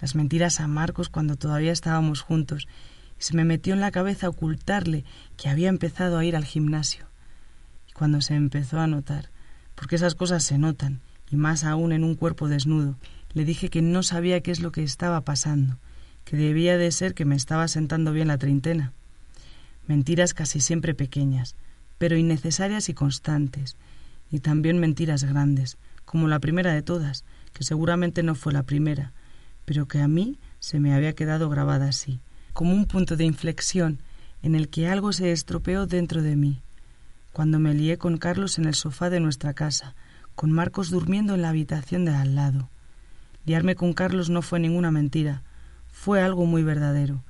Las 0.00 0.14
mentiras 0.14 0.60
a 0.60 0.66
Marcos 0.66 1.08
cuando 1.08 1.36
todavía 1.36 1.72
estábamos 1.72 2.20
juntos, 2.22 2.68
y 3.18 3.22
se 3.22 3.36
me 3.36 3.44
metió 3.44 3.74
en 3.74 3.80
la 3.80 3.90
cabeza 3.90 4.28
ocultarle 4.28 5.04
que 5.36 5.48
había 5.48 5.68
empezado 5.68 6.18
a 6.18 6.24
ir 6.24 6.36
al 6.36 6.44
gimnasio. 6.44 7.06
Y 7.88 7.92
cuando 7.92 8.20
se 8.20 8.34
empezó 8.34 8.80
a 8.80 8.86
notar, 8.86 9.30
porque 9.74 9.96
esas 9.96 10.14
cosas 10.14 10.42
se 10.42 10.58
notan, 10.58 11.00
y 11.30 11.36
más 11.36 11.64
aún 11.64 11.92
en 11.92 12.04
un 12.04 12.14
cuerpo 12.14 12.48
desnudo. 12.48 12.96
Le 13.32 13.44
dije 13.44 13.70
que 13.70 13.82
no 13.82 14.02
sabía 14.02 14.40
qué 14.40 14.50
es 14.50 14.60
lo 14.60 14.72
que 14.72 14.82
estaba 14.82 15.20
pasando, 15.20 15.76
que 16.24 16.36
debía 16.36 16.76
de 16.76 16.90
ser 16.90 17.14
que 17.14 17.24
me 17.24 17.36
estaba 17.36 17.68
sentando 17.68 18.12
bien 18.12 18.28
la 18.28 18.38
treintena. 18.38 18.92
Mentiras 19.86 20.34
casi 20.34 20.60
siempre 20.60 20.94
pequeñas, 20.94 21.54
pero 21.98 22.16
innecesarias 22.16 22.88
y 22.88 22.94
constantes, 22.94 23.76
y 24.30 24.40
también 24.40 24.78
mentiras 24.78 25.24
grandes, 25.24 25.78
como 26.04 26.28
la 26.28 26.38
primera 26.38 26.72
de 26.72 26.82
todas, 26.82 27.24
que 27.52 27.64
seguramente 27.64 28.22
no 28.22 28.34
fue 28.34 28.52
la 28.52 28.62
primera, 28.62 29.12
pero 29.64 29.86
que 29.86 30.00
a 30.00 30.08
mí 30.08 30.38
se 30.58 30.80
me 30.80 30.94
había 30.94 31.14
quedado 31.14 31.48
grabada 31.48 31.88
así, 31.88 32.20
como 32.52 32.74
un 32.74 32.86
punto 32.86 33.16
de 33.16 33.24
inflexión 33.24 34.00
en 34.42 34.54
el 34.54 34.68
que 34.68 34.88
algo 34.88 35.12
se 35.12 35.32
estropeó 35.32 35.86
dentro 35.86 36.22
de 36.22 36.36
mí, 36.36 36.62
cuando 37.32 37.58
me 37.58 37.74
lié 37.74 37.98
con 37.98 38.16
Carlos 38.16 38.58
en 38.58 38.64
el 38.64 38.74
sofá 38.74 39.10
de 39.10 39.20
nuestra 39.20 39.54
casa, 39.54 39.94
con 40.34 40.50
Marcos 40.50 40.90
durmiendo 40.90 41.34
en 41.34 41.42
la 41.42 41.50
habitación 41.50 42.04
de 42.04 42.14
al 42.14 42.34
lado. 42.34 42.70
Liarme 43.44 43.74
con 43.74 43.92
Carlos 43.92 44.30
no 44.30 44.42
fue 44.42 44.58
ninguna 44.58 44.90
mentira, 44.90 45.42
fue 45.92 46.22
algo 46.22 46.46
muy 46.46 46.62
verdadero. 46.62 47.22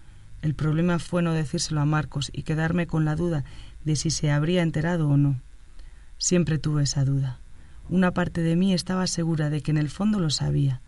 El 0.43 0.55
problema 0.55 0.99
fue 0.99 1.23
no 1.23 1.33
decírselo 1.33 1.81
a 1.81 1.85
Marcos 1.85 2.31
y 2.33 2.45
quedarme 2.45 2.87
con 2.87 3.05
la 3.05 3.17
duda 3.17 3.45
de 3.85 3.97
si 3.97 4.11
se 4.11 4.31
habría 4.31 4.63
enterado 4.63 5.09
o 5.09 5.17
no. 5.17 5.41
Siempre 6.21 6.59
tuve 6.59 6.83
esa 6.83 7.07
duda. 7.07 7.39
Una 7.89 8.11
parte 8.11 8.43
de 8.43 8.55
mí 8.55 8.75
estaba 8.75 9.07
segura 9.07 9.49
de 9.49 9.63
que 9.63 9.71
en 9.71 9.79
el 9.79 9.89
fondo 9.89 10.21
lo 10.21 10.29
sabía, 10.29 10.83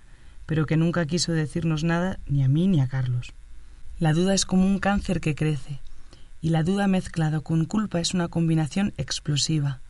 pero 0.44 0.66
que 0.66 0.76
nunca 0.76 1.06
quiso 1.06 1.32
decirnos 1.32 1.84
nada 1.84 2.18
ni 2.26 2.44
a 2.44 2.48
mí 2.48 2.68
ni 2.68 2.82
a 2.82 2.86
Carlos. 2.86 3.32
La 3.98 4.12
duda 4.12 4.34
es 4.34 4.44
como 4.44 4.66
un 4.66 4.78
cáncer 4.78 5.22
que 5.22 5.34
crece, 5.34 5.80
y 6.42 6.50
la 6.50 6.62
duda 6.62 6.86
mezclado 6.86 7.42
con 7.42 7.64
culpa 7.64 7.98
es 7.98 8.12
una 8.12 8.28
combinación 8.28 8.92
explosiva. 8.98 9.80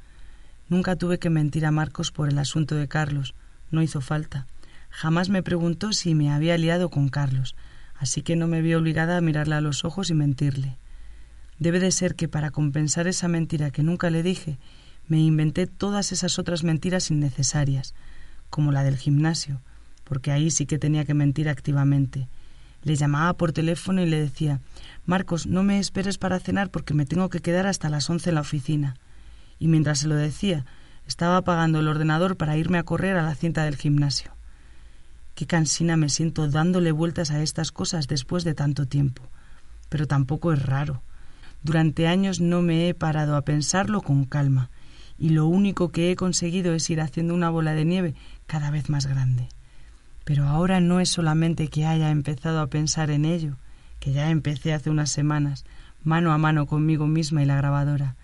Nunca 0.68 0.94
tuve 0.94 1.18
que 1.18 1.28
mentir 1.28 1.66
a 1.66 1.72
Marcos 1.72 2.12
por 2.12 2.28
el 2.28 2.38
asunto 2.38 2.76
de 2.76 2.87
Carlos. 2.87 3.35
No 3.72 3.83
hizo 3.83 4.00
falta. 4.00 4.46
Jamás 4.90 5.28
me 5.28 5.42
preguntó 5.42 5.92
si 5.92 6.14
me 6.14 6.31
había 6.31 6.57
liado 6.57 6.88
con 6.88 7.09
Carlos, 7.09 7.57
así 7.96 8.22
que 8.22 8.37
no 8.37 8.46
me 8.46 8.62
vi 8.62 8.74
obligada 8.74 9.16
a 9.16 9.20
mirarle 9.20 9.57
a 9.57 9.61
los 9.61 9.85
ojos 9.85 10.09
y 10.09 10.14
mentirle. 10.14 10.76
Debe 11.59 11.81
de 11.81 11.90
ser 11.90 12.14
que 12.14 12.28
para 12.28 12.52
compensar 12.52 13.09
esa 13.09 13.26
mentira 13.26 13.72
que 13.72 13.83
nunca 13.83 14.09
le 14.09 14.22
dije, 14.22 14.61
me 15.12 15.20
inventé 15.20 15.66
todas 15.66 16.11
esas 16.11 16.38
otras 16.38 16.64
mentiras 16.64 17.11
innecesarias, 17.11 17.94
como 18.48 18.72
la 18.72 18.83
del 18.83 18.96
gimnasio, 18.96 19.61
porque 20.05 20.33
ahí 20.33 20.51
sí 20.51 20.64
que 20.64 20.79
tenía 20.79 21.05
que 21.05 21.12
mentir 21.12 21.51
activamente. 21.51 22.29
Le 22.83 22.96
llamaba 22.96 23.35
por 23.35 23.53
teléfono 23.53 24.01
y 24.01 24.07
le 24.07 24.18
decía 24.18 24.61
Marcos, 25.05 25.46
no 25.46 25.64
me 25.64 25.79
esperes 25.79 26.16
para 26.16 26.40
cenar 26.40 26.70
porque 26.70 26.94
me 26.94 27.05
tengo 27.05 27.29
que 27.29 27.40
quedar 27.40 27.66
hasta 27.66 27.90
las 27.90 28.09
once 28.09 28.31
en 28.31 28.37
la 28.37 28.40
oficina 28.40 28.94
y 29.59 29.68
mientras 29.68 29.98
se 29.98 30.09
lo 30.09 30.14
decía, 30.14 30.64
estaba 31.07 31.37
apagando 31.37 31.81
el 31.81 31.88
ordenador 31.88 32.38
para 32.38 32.57
irme 32.57 32.79
a 32.79 32.83
correr 32.83 33.18
a 33.18 33.22
la 33.22 33.35
cinta 33.35 33.64
del 33.64 33.77
gimnasio. 33.77 34.33
Qué 35.35 35.46
cansina 35.46 35.98
me 35.98 36.09
siento 36.09 36.48
dándole 36.48 36.90
vueltas 36.90 37.31
a 37.31 37.42
estas 37.42 37.70
cosas 37.70 38.09
después 38.09 38.44
de 38.44 38.55
tanto 38.55 38.87
tiempo. 38.87 39.22
Pero 39.90 40.07
tampoco 40.07 40.55
es 40.55 40.62
raro. 40.62 41.03
Durante 41.62 42.09
años 42.09 42.40
no 42.40 42.62
me 42.62 42.88
he 42.88 42.94
parado 42.94 43.37
a 43.37 43.42
pensarlo 43.42 44.01
con 44.01 44.25
calma, 44.25 44.70
y 45.18 45.31
lo 45.31 45.46
único 45.46 45.90
que 45.90 46.11
he 46.11 46.16
conseguido 46.16 46.75
es 46.75 46.88
ir 46.90 47.01
haciendo 47.01 47.35
una 47.35 47.51
bola 47.51 47.75
de 47.75 47.85
nieve 47.85 48.14
cada 48.46 48.70
vez 48.70 48.90
más 48.90 49.07
grande. 49.07 49.48
Pero 50.25 50.46
ahora 50.46 50.81
no 50.81 51.01
es 51.01 51.09
solamente 51.09 51.68
que 51.68 51.87
haya 51.87 52.11
empezado 52.11 52.61
a 52.61 52.68
pensar 52.68 53.11
en 53.11 53.25
ello, 53.25 53.57
que 54.01 54.12
ya 54.12 54.31
empecé 54.31 54.72
hace 54.72 54.90
unas 54.90 55.11
semanas, 55.11 55.64
mano 56.05 56.33
a 56.33 56.38
mano 56.38 56.66
conmigo 56.66 57.07
misma 57.07 57.42
y 57.42 57.46
la 57.46 57.57
grabadora, 57.57 58.16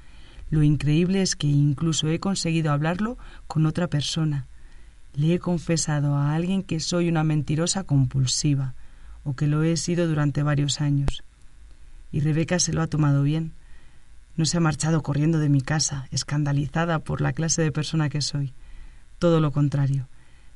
lo 0.50 0.62
increíble 0.62 1.20
es 1.20 1.36
que 1.36 1.46
incluso 1.46 2.08
he 2.08 2.20
conseguido 2.20 2.72
hablarlo 2.72 3.18
con 3.46 3.66
otra 3.66 3.88
persona. 3.88 4.46
Le 5.14 5.34
he 5.34 5.38
confesado 5.38 6.14
a 6.14 6.34
alguien 6.34 6.62
que 6.62 6.80
soy 6.80 7.08
una 7.08 7.22
mentirosa 7.24 7.84
compulsiva, 7.84 8.74
o 9.24 9.34
que 9.34 9.46
lo 9.46 9.62
he 9.62 9.76
sido 9.76 10.06
durante 10.08 10.42
varios 10.42 10.80
años. 10.80 11.22
y 12.10 12.20
Rebeca 12.20 12.58
se 12.58 12.72
lo 12.72 12.80
ha 12.80 12.86
tomado 12.86 13.22
bien. 13.22 13.52
No 14.38 14.44
se 14.44 14.56
ha 14.56 14.60
marchado 14.60 15.02
corriendo 15.02 15.40
de 15.40 15.48
mi 15.48 15.60
casa, 15.60 16.06
escandalizada 16.12 17.00
por 17.00 17.20
la 17.20 17.32
clase 17.32 17.60
de 17.60 17.72
persona 17.72 18.08
que 18.08 18.22
soy. 18.22 18.54
Todo 19.18 19.40
lo 19.40 19.50
contrario. 19.50 20.06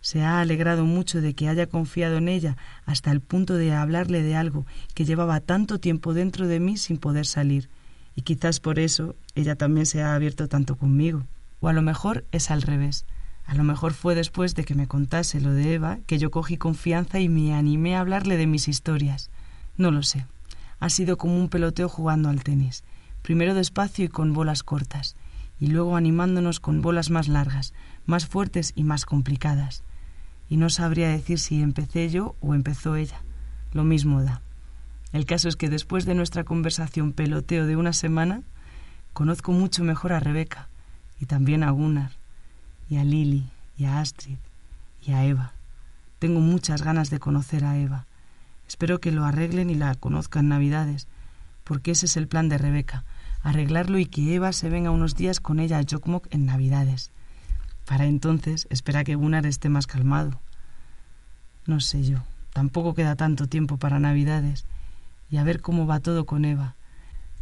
Se 0.00 0.22
ha 0.22 0.40
alegrado 0.40 0.84
mucho 0.84 1.20
de 1.20 1.34
que 1.34 1.48
haya 1.48 1.66
confiado 1.66 2.18
en 2.18 2.28
ella 2.28 2.56
hasta 2.86 3.10
el 3.10 3.20
punto 3.20 3.54
de 3.54 3.74
hablarle 3.74 4.22
de 4.22 4.36
algo 4.36 4.66
que 4.94 5.04
llevaba 5.04 5.40
tanto 5.40 5.80
tiempo 5.80 6.14
dentro 6.14 6.46
de 6.46 6.60
mí 6.60 6.76
sin 6.76 6.96
poder 6.96 7.26
salir, 7.26 7.68
y 8.14 8.22
quizás 8.22 8.60
por 8.60 8.78
eso 8.78 9.16
ella 9.34 9.56
también 9.56 9.86
se 9.86 10.00
ha 10.00 10.14
abierto 10.14 10.46
tanto 10.46 10.76
conmigo. 10.76 11.24
O 11.58 11.66
a 11.66 11.72
lo 11.72 11.82
mejor 11.82 12.24
es 12.30 12.52
al 12.52 12.62
revés. 12.62 13.04
A 13.46 13.56
lo 13.56 13.64
mejor 13.64 13.94
fue 13.94 14.14
después 14.14 14.54
de 14.54 14.64
que 14.64 14.76
me 14.76 14.86
contase 14.86 15.40
lo 15.40 15.52
de 15.52 15.74
Eva 15.74 15.98
que 16.06 16.18
yo 16.18 16.30
cogí 16.30 16.56
confianza 16.56 17.18
y 17.18 17.28
me 17.28 17.52
animé 17.52 17.96
a 17.96 18.00
hablarle 18.00 18.36
de 18.36 18.46
mis 18.46 18.68
historias. 18.68 19.28
No 19.76 19.90
lo 19.90 20.04
sé. 20.04 20.24
Ha 20.78 20.88
sido 20.88 21.16
como 21.16 21.36
un 21.36 21.48
peloteo 21.48 21.88
jugando 21.88 22.28
al 22.28 22.44
tenis 22.44 22.84
primero 23.22 23.54
despacio 23.54 24.04
y 24.04 24.08
con 24.08 24.32
bolas 24.32 24.62
cortas, 24.62 25.16
y 25.58 25.68
luego 25.68 25.96
animándonos 25.96 26.60
con 26.60 26.82
bolas 26.82 27.10
más 27.10 27.28
largas, 27.28 27.72
más 28.04 28.26
fuertes 28.26 28.72
y 28.74 28.84
más 28.84 29.06
complicadas. 29.06 29.84
Y 30.48 30.56
no 30.56 30.70
sabría 30.70 31.08
decir 31.08 31.38
si 31.38 31.62
empecé 31.62 32.10
yo 32.10 32.36
o 32.40 32.54
empezó 32.54 32.96
ella. 32.96 33.22
Lo 33.72 33.84
mismo 33.84 34.22
da. 34.22 34.42
El 35.12 35.24
caso 35.24 35.48
es 35.48 35.56
que 35.56 35.70
después 35.70 36.04
de 36.04 36.14
nuestra 36.14 36.44
conversación 36.44 37.12
peloteo 37.12 37.66
de 37.66 37.76
una 37.76 37.92
semana, 37.92 38.42
conozco 39.12 39.52
mucho 39.52 39.84
mejor 39.84 40.12
a 40.12 40.20
Rebeca, 40.20 40.68
y 41.20 41.26
también 41.26 41.62
a 41.62 41.70
Gunnar, 41.70 42.12
y 42.88 42.96
a 42.96 43.04
Lily, 43.04 43.48
y 43.78 43.84
a 43.84 44.00
Astrid, 44.00 44.38
y 45.06 45.12
a 45.12 45.24
Eva. 45.24 45.52
Tengo 46.18 46.40
muchas 46.40 46.82
ganas 46.82 47.10
de 47.10 47.18
conocer 47.18 47.64
a 47.64 47.78
Eva. 47.78 48.06
Espero 48.66 49.00
que 49.00 49.12
lo 49.12 49.24
arreglen 49.24 49.70
y 49.70 49.74
la 49.74 49.94
conozcan 49.94 50.48
Navidades, 50.48 51.08
porque 51.64 51.92
ese 51.92 52.06
es 52.06 52.16
el 52.16 52.26
plan 52.26 52.48
de 52.48 52.58
Rebeca, 52.58 53.04
arreglarlo 53.42 53.98
y 53.98 54.06
que 54.06 54.34
Eva 54.34 54.52
se 54.52 54.70
venga 54.70 54.90
unos 54.90 55.14
días 55.14 55.40
con 55.40 55.60
ella 55.60 55.78
a 55.78 55.84
Jokmok 55.88 56.26
en 56.30 56.46
Navidades. 56.46 57.10
Para 57.86 58.06
entonces 58.06 58.66
espera 58.70 59.04
que 59.04 59.16
Gunnar 59.16 59.46
esté 59.46 59.68
más 59.68 59.86
calmado. 59.86 60.40
No 61.66 61.80
sé 61.80 62.04
yo, 62.04 62.18
tampoco 62.52 62.94
queda 62.94 63.16
tanto 63.16 63.46
tiempo 63.46 63.76
para 63.76 63.98
Navidades 63.98 64.64
y 65.30 65.38
a 65.38 65.44
ver 65.44 65.60
cómo 65.60 65.86
va 65.86 66.00
todo 66.00 66.26
con 66.26 66.44
Eva. 66.44 66.74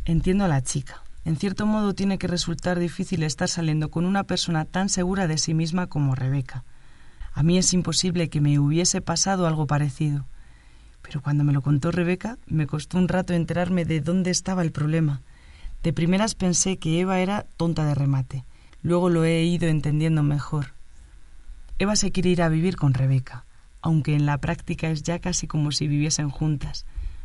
Entiendo 0.05 0.45
a 0.45 0.49
la 0.49 0.63
chica. 0.63 1.03
En 1.25 1.37
cierto 1.37 1.67
modo 1.67 1.95
tiene 1.95 2.19
que 2.19 2.27
resultar 2.27 2.79
difícil 2.79 3.23
estar 3.23 3.49
saliendo 3.49 3.91
con 3.91 4.07
una 4.07 4.25
persona 4.25 4.65
tan 4.65 4.89
segura 4.89 5.27
de 5.27 5.37
sí 5.37 5.53
misma 5.53 5.87
como 5.87 6.15
Rebeca. 6.15 6.65
A 7.33 7.43
mí 7.43 7.59
es 7.59 7.73
imposible 7.73 8.31
que 8.31 8.41
me 8.41 8.59
hubiese 8.59 9.01
pasado 9.01 9.47
algo 9.47 9.67
parecido. 9.67 10.25
Pero 11.03 11.21
cuando 11.23 11.45
me 11.45 11.53
lo 11.53 11.63
contó 11.63 11.91
Rebeca, 11.91 12.39
me 12.47 12.67
costó 12.67 12.99
un 12.99 13.09
rato 13.09 13.35
enterarme 13.35 13.85
de 13.85 14.01
dónde 14.01 14.31
estaba 14.31 14.63
el 14.63 14.73
problema. 14.73 15.21
De 15.83 15.93
primeras 15.93 16.35
pensé 16.35 16.77
que 16.77 17.01
Eva 17.01 17.21
era 17.21 17.47
tonta 17.57 17.85
de 17.85 17.95
remate. 17.95 18.45
Luego 18.83 19.09
lo 19.09 19.25
he 19.25 19.45
ido 19.45 19.69
entendiendo 19.69 20.23
mejor. 20.23 20.75
Eva 21.79 21.97
se 21.97 22.13
quiere 22.13 22.31
ir 22.31 22.43
a 22.43 22.51
vivir 22.51 22.77
con 22.77 22.93
Rebeca, 22.93 23.45
aunque 23.81 24.15
en 24.15 24.27
la 24.27 24.39
práctica 24.39 24.91
es 24.91 25.03
ya 25.03 25.19
casi 25.19 25.47
como 25.47 25.73
si 25.73 25.89
viviesen 25.89 26.29
juntas, 26.29 26.85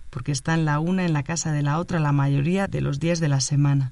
porque 0.10 0.32
están 0.32 0.63
la 0.63 0.80
una 0.80 1.06
en 1.06 1.12
la 1.12 1.24
casa 1.24 1.52
de 1.52 1.62
la 1.62 1.80
otra 1.80 2.00
la 2.00 2.13
mayoría 2.13 2.68
de 2.68 2.80
los 2.80 3.00
días 3.00 3.20
de 3.20 3.28
la 3.28 3.41
semana. 3.41 3.91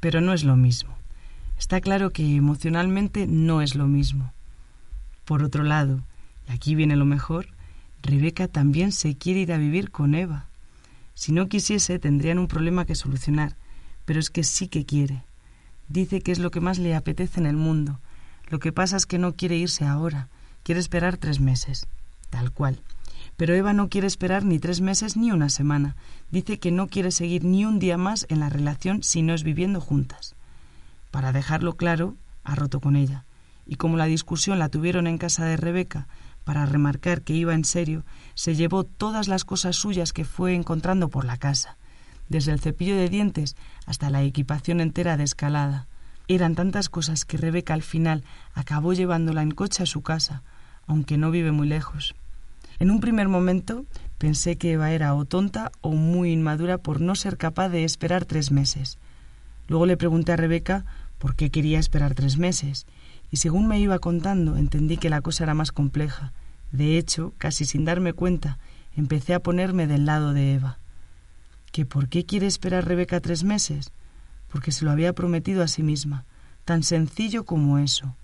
Pero 0.00 0.20
no 0.20 0.32
es 0.32 0.42
lo 0.42 0.56
mismo. 0.56 0.96
Está 1.56 1.80
claro 1.80 2.10
que 2.10 2.34
emocionalmente 2.34 3.28
no 3.28 3.62
es 3.62 3.76
lo 3.76 3.86
mismo. 3.86 4.32
Por 5.24 5.44
otro 5.44 5.62
lado, 5.62 6.02
y 6.48 6.52
aquí 6.52 6.74
viene 6.74 6.96
lo 6.96 7.04
mejor, 7.04 7.46
Rebeca 8.02 8.48
también 8.48 8.90
se 8.90 9.16
quiere 9.16 9.40
ir 9.40 9.52
a 9.52 9.58
vivir 9.58 9.90
con 9.90 10.14
Eva. 10.14 10.46
Si 11.14 11.32
no 11.32 11.48
quisiese, 11.48 11.98
tendrían 11.98 12.38
un 12.38 12.48
problema 12.48 12.84
que 12.84 12.94
solucionar, 12.94 13.56
pero 14.06 14.20
es 14.20 14.30
que 14.30 14.44
sí 14.44 14.68
que 14.68 14.86
quiere. 14.86 15.24
Dice 15.88 16.22
que 16.22 16.32
es 16.32 16.38
lo 16.38 16.50
que 16.50 16.60
más 16.60 16.78
le 16.78 16.94
apetece 16.94 17.38
en 17.38 17.46
el 17.46 17.56
mundo. 17.56 18.00
Lo 18.48 18.58
que 18.58 18.72
pasa 18.72 18.96
es 18.96 19.04
que 19.04 19.18
no 19.18 19.34
quiere 19.34 19.56
irse 19.56 19.84
ahora, 19.84 20.28
quiere 20.62 20.80
esperar 20.80 21.18
tres 21.18 21.40
meses. 21.40 21.86
Tal 22.30 22.50
cual. 22.50 22.80
Pero 23.36 23.54
Eva 23.54 23.72
no 23.72 23.88
quiere 23.88 24.06
esperar 24.06 24.44
ni 24.44 24.58
tres 24.58 24.80
meses 24.80 25.16
ni 25.16 25.30
una 25.30 25.48
semana. 25.48 25.96
Dice 26.30 26.58
que 26.58 26.70
no 26.70 26.86
quiere 26.86 27.10
seguir 27.10 27.44
ni 27.44 27.66
un 27.66 27.78
día 27.78 27.98
más 27.98 28.26
en 28.30 28.40
la 28.40 28.48
relación 28.48 29.02
si 29.02 29.22
no 29.22 29.34
es 29.34 29.42
viviendo 29.42 29.80
juntas. 29.80 30.34
Para 31.10 31.32
dejarlo 31.32 31.76
claro, 31.76 32.16
ha 32.44 32.54
roto 32.54 32.80
con 32.80 32.96
ella. 32.96 33.24
Y 33.66 33.76
como 33.76 33.96
la 33.96 34.06
discusión 34.06 34.58
la 34.58 34.68
tuvieron 34.68 35.06
en 35.06 35.18
casa 35.18 35.44
de 35.44 35.56
Rebeca, 35.56 36.06
para 36.44 36.64
remarcar 36.66 37.22
que 37.22 37.32
iba 37.34 37.54
en 37.54 37.64
serio, 37.64 38.04
se 38.34 38.54
llevó 38.54 38.84
todas 38.84 39.26
las 39.26 39.44
cosas 39.44 39.74
suyas 39.74 40.12
que 40.12 40.24
fue 40.24 40.54
encontrando 40.54 41.08
por 41.08 41.24
la 41.24 41.36
casa 41.36 41.76
desde 42.28 42.52
el 42.52 42.60
cepillo 42.60 42.96
de 42.96 43.08
dientes 43.08 43.56
hasta 43.86 44.10
la 44.10 44.22
equipación 44.22 44.80
entera 44.80 45.16
de 45.16 45.24
escalada. 45.24 45.86
Eran 46.28 46.54
tantas 46.54 46.88
cosas 46.88 47.24
que 47.24 47.36
Rebeca 47.36 47.74
al 47.74 47.82
final 47.82 48.24
acabó 48.54 48.92
llevándola 48.92 49.42
en 49.42 49.52
coche 49.52 49.82
a 49.82 49.86
su 49.86 50.02
casa, 50.02 50.42
aunque 50.86 51.18
no 51.18 51.30
vive 51.30 51.52
muy 51.52 51.68
lejos. 51.68 52.14
En 52.78 52.90
un 52.90 53.00
primer 53.00 53.28
momento 53.28 53.84
pensé 54.18 54.56
que 54.56 54.72
Eva 54.72 54.90
era 54.90 55.14
o 55.14 55.24
tonta 55.24 55.70
o 55.80 55.92
muy 55.92 56.32
inmadura 56.32 56.78
por 56.78 57.00
no 57.00 57.14
ser 57.14 57.36
capaz 57.36 57.68
de 57.68 57.84
esperar 57.84 58.24
tres 58.24 58.50
meses. 58.50 58.98
Luego 59.68 59.86
le 59.86 59.96
pregunté 59.96 60.32
a 60.32 60.36
Rebeca 60.36 60.84
por 61.18 61.36
qué 61.36 61.50
quería 61.50 61.78
esperar 61.78 62.14
tres 62.14 62.38
meses, 62.38 62.86
y 63.30 63.38
según 63.38 63.66
me 63.66 63.80
iba 63.80 63.98
contando 63.98 64.56
entendí 64.56 64.96
que 64.96 65.10
la 65.10 65.20
cosa 65.20 65.44
era 65.44 65.54
más 65.54 65.72
compleja. 65.72 66.32
De 66.72 66.98
hecho, 66.98 67.32
casi 67.38 67.64
sin 67.64 67.84
darme 67.84 68.12
cuenta, 68.12 68.58
empecé 68.96 69.34
a 69.34 69.40
ponerme 69.40 69.86
del 69.86 70.06
lado 70.06 70.32
de 70.32 70.54
Eva 70.54 70.78
que 71.76 71.84
por 71.84 72.08
qué 72.08 72.24
quiere 72.24 72.46
esperar 72.46 72.88
Rebeca 72.88 73.20
tres 73.20 73.44
meses, 73.44 73.92
porque 74.48 74.72
se 74.72 74.86
lo 74.86 74.90
había 74.90 75.12
prometido 75.12 75.62
a 75.62 75.68
sí 75.68 75.82
misma, 75.82 76.24
tan 76.64 76.82
sencillo 76.82 77.44
como 77.44 77.76
eso. 77.76 78.16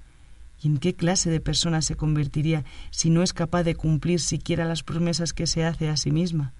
¿Y 0.62 0.68
en 0.68 0.78
qué 0.78 0.94
clase 0.94 1.28
de 1.28 1.38
persona 1.38 1.82
se 1.82 1.94
convertiría 1.94 2.64
si 2.90 3.10
no 3.10 3.22
es 3.22 3.34
capaz 3.34 3.62
de 3.64 3.74
cumplir 3.74 4.20
siquiera 4.20 4.64
las 4.64 4.82
promesas 4.82 5.34
que 5.34 5.46
se 5.46 5.66
hace 5.66 5.90
a 5.90 5.98
sí 5.98 6.10
misma? 6.10 6.54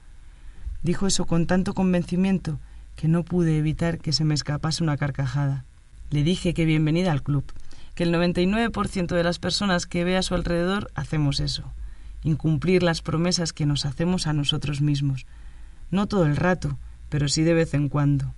Dijo 0.83 1.07
eso 1.07 1.25
con 1.25 1.47
tanto 1.47 1.73
convencimiento 1.73 2.61
que 2.95 3.09
no 3.09 3.25
pude 3.25 3.57
evitar 3.57 3.97
que 3.97 4.13
se 4.13 4.25
me 4.25 4.35
escapase 4.35 4.83
una 4.83 4.99
carcajada. 4.99 5.65
Le 6.11 6.23
dije 6.23 6.53
que 6.53 6.67
bienvenida 6.67 7.11
al 7.11 7.23
club, 7.23 7.51
que 7.95 8.03
el 8.03 8.13
99% 8.13 9.07
de 9.17 9.25
las 9.25 9.39
personas 9.39 9.87
que 9.87 10.05
ve 10.05 10.19
a 10.19 10.23
su 10.23 10.35
alrededor 10.35 10.91
hacemos 10.95 11.41
eso, 11.41 11.73
incumplir 12.23 12.83
las 12.83 13.01
promesas 13.01 13.55
que 13.55 13.65
nos 13.65 13.87
hacemos 13.87 14.27
a 14.27 14.35
nosotros 14.35 14.83
mismos, 14.83 15.25
no 15.93 16.07
todo 16.09 16.25
el 16.25 16.37
rato, 16.37 16.79
pero 17.11 17.29
sí 17.29 17.43
de 17.43 17.53
vez 17.53 17.75
en 17.75 17.91
cuando. 17.91 18.35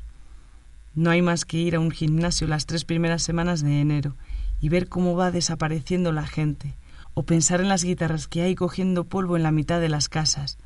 No 0.96 1.10
hay 1.10 1.22
más 1.22 1.44
que 1.44 1.56
ir 1.56 1.76
a 1.76 1.80
un 1.80 1.92
gimnasio 1.92 2.48
las 2.48 2.66
tres 2.66 2.84
primeras 2.84 3.22
semanas 3.22 3.62
de 3.62 3.80
enero 3.80 4.16
y 4.60 4.68
ver 4.68 4.88
cómo 4.88 5.14
va 5.14 5.30
desapareciendo 5.30 6.10
la 6.10 6.26
gente, 6.26 6.74
o 7.14 7.22
pensar 7.22 7.60
en 7.60 7.68
las 7.68 7.84
guitarras 7.84 8.26
que 8.26 8.42
hay 8.42 8.56
cogiendo 8.56 9.04
polvo 9.04 9.36
en 9.36 9.44
la 9.44 9.52
mitad 9.52 9.80
de 9.80 9.88
las 9.88 10.08
casas. 10.08 10.58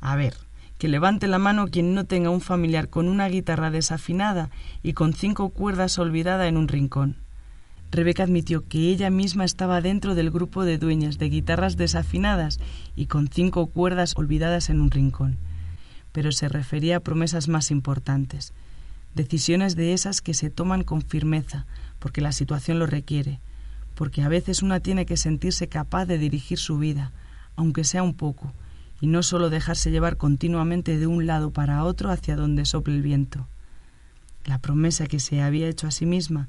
A 0.00 0.16
ver, 0.16 0.34
que 0.78 0.88
levante 0.88 1.28
la 1.28 1.38
mano 1.38 1.68
quien 1.68 1.94
no 1.94 2.04
tenga 2.04 2.30
un 2.30 2.40
familiar 2.40 2.88
con 2.88 3.08
una 3.08 3.28
guitarra 3.28 3.70
desafinada 3.70 4.50
y 4.82 4.94
con 4.94 5.12
cinco 5.12 5.50
cuerdas 5.50 5.96
olvidada 6.00 6.48
en 6.48 6.56
un 6.56 6.66
rincón. 6.66 7.18
Rebeca 7.92 8.24
admitió 8.24 8.66
que 8.66 8.90
ella 8.90 9.10
misma 9.10 9.44
estaba 9.44 9.80
dentro 9.80 10.16
del 10.16 10.32
grupo 10.32 10.64
de 10.64 10.76
dueñas 10.76 11.18
de 11.18 11.28
guitarras 11.28 11.76
desafinadas 11.76 12.58
y 12.96 13.06
con 13.06 13.28
cinco 13.28 13.68
cuerdas 13.68 14.14
olvidadas 14.16 14.70
en 14.70 14.80
un 14.80 14.90
rincón 14.90 15.38
pero 16.16 16.32
se 16.32 16.48
refería 16.48 16.96
a 16.96 17.00
promesas 17.00 17.46
más 17.46 17.70
importantes, 17.70 18.54
decisiones 19.14 19.76
de 19.76 19.92
esas 19.92 20.22
que 20.22 20.32
se 20.32 20.48
toman 20.48 20.82
con 20.82 21.02
firmeza, 21.02 21.66
porque 21.98 22.22
la 22.22 22.32
situación 22.32 22.78
lo 22.78 22.86
requiere, 22.86 23.38
porque 23.94 24.22
a 24.22 24.28
veces 24.28 24.62
una 24.62 24.80
tiene 24.80 25.04
que 25.04 25.18
sentirse 25.18 25.68
capaz 25.68 26.06
de 26.06 26.16
dirigir 26.16 26.56
su 26.56 26.78
vida, 26.78 27.12
aunque 27.54 27.84
sea 27.84 28.02
un 28.02 28.14
poco, 28.14 28.54
y 28.98 29.08
no 29.08 29.22
solo 29.22 29.50
dejarse 29.50 29.90
llevar 29.90 30.16
continuamente 30.16 30.96
de 30.96 31.06
un 31.06 31.26
lado 31.26 31.50
para 31.50 31.84
otro 31.84 32.10
hacia 32.10 32.34
donde 32.34 32.64
sople 32.64 32.94
el 32.94 33.02
viento. 33.02 33.46
La 34.46 34.58
promesa 34.58 35.08
que 35.08 35.20
se 35.20 35.42
había 35.42 35.68
hecho 35.68 35.86
a 35.86 35.90
sí 35.90 36.06
misma 36.06 36.48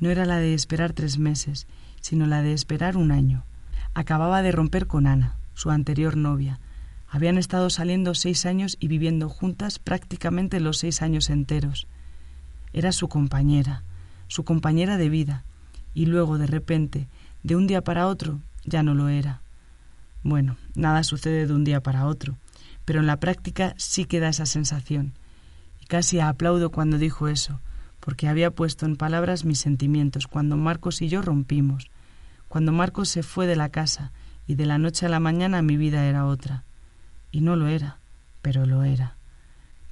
no 0.00 0.08
era 0.08 0.24
la 0.24 0.38
de 0.38 0.54
esperar 0.54 0.94
tres 0.94 1.18
meses, 1.18 1.66
sino 2.00 2.24
la 2.24 2.40
de 2.40 2.54
esperar 2.54 2.96
un 2.96 3.12
año. 3.12 3.44
Acababa 3.92 4.40
de 4.40 4.52
romper 4.52 4.86
con 4.86 5.06
Ana, 5.06 5.36
su 5.52 5.70
anterior 5.70 6.16
novia, 6.16 6.60
habían 7.12 7.36
estado 7.36 7.68
saliendo 7.68 8.14
seis 8.14 8.46
años 8.46 8.78
y 8.80 8.88
viviendo 8.88 9.28
juntas 9.28 9.78
prácticamente 9.78 10.60
los 10.60 10.78
seis 10.78 11.02
años 11.02 11.28
enteros. 11.28 11.86
Era 12.72 12.90
su 12.90 13.08
compañera, 13.08 13.84
su 14.28 14.44
compañera 14.44 14.96
de 14.96 15.10
vida, 15.10 15.44
y 15.92 16.06
luego, 16.06 16.38
de 16.38 16.46
repente, 16.46 17.08
de 17.42 17.54
un 17.54 17.66
día 17.66 17.84
para 17.84 18.06
otro, 18.06 18.40
ya 18.64 18.82
no 18.82 18.94
lo 18.94 19.10
era. 19.10 19.42
Bueno, 20.22 20.56
nada 20.74 21.04
sucede 21.04 21.46
de 21.46 21.52
un 21.52 21.64
día 21.64 21.82
para 21.82 22.06
otro, 22.06 22.38
pero 22.86 23.00
en 23.00 23.06
la 23.06 23.20
práctica 23.20 23.74
sí 23.76 24.06
queda 24.06 24.30
esa 24.30 24.46
sensación. 24.46 25.12
Y 25.82 25.84
casi 25.84 26.18
aplaudo 26.18 26.70
cuando 26.70 26.96
dijo 26.96 27.28
eso, 27.28 27.60
porque 28.00 28.26
había 28.26 28.52
puesto 28.52 28.86
en 28.86 28.96
palabras 28.96 29.44
mis 29.44 29.58
sentimientos 29.58 30.26
cuando 30.26 30.56
Marcos 30.56 31.02
y 31.02 31.08
yo 31.08 31.20
rompimos, 31.20 31.90
cuando 32.48 32.72
Marcos 32.72 33.10
se 33.10 33.22
fue 33.22 33.46
de 33.46 33.56
la 33.56 33.68
casa 33.68 34.12
y 34.46 34.54
de 34.54 34.64
la 34.64 34.78
noche 34.78 35.04
a 35.04 35.10
la 35.10 35.20
mañana 35.20 35.60
mi 35.60 35.76
vida 35.76 36.06
era 36.06 36.24
otra 36.24 36.64
y 37.32 37.40
no 37.40 37.56
lo 37.56 37.66
era, 37.66 37.98
pero 38.42 38.66
lo 38.66 38.84
era. 38.84 39.16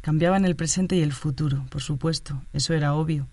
Cambiaban 0.02 0.44
el 0.44 0.54
presente 0.54 0.96
y 0.96 1.02
el 1.02 1.12
futuro, 1.12 1.66
por 1.70 1.82
supuesto, 1.82 2.42
eso 2.52 2.74
era 2.74 2.94
obvio, 2.94 3.26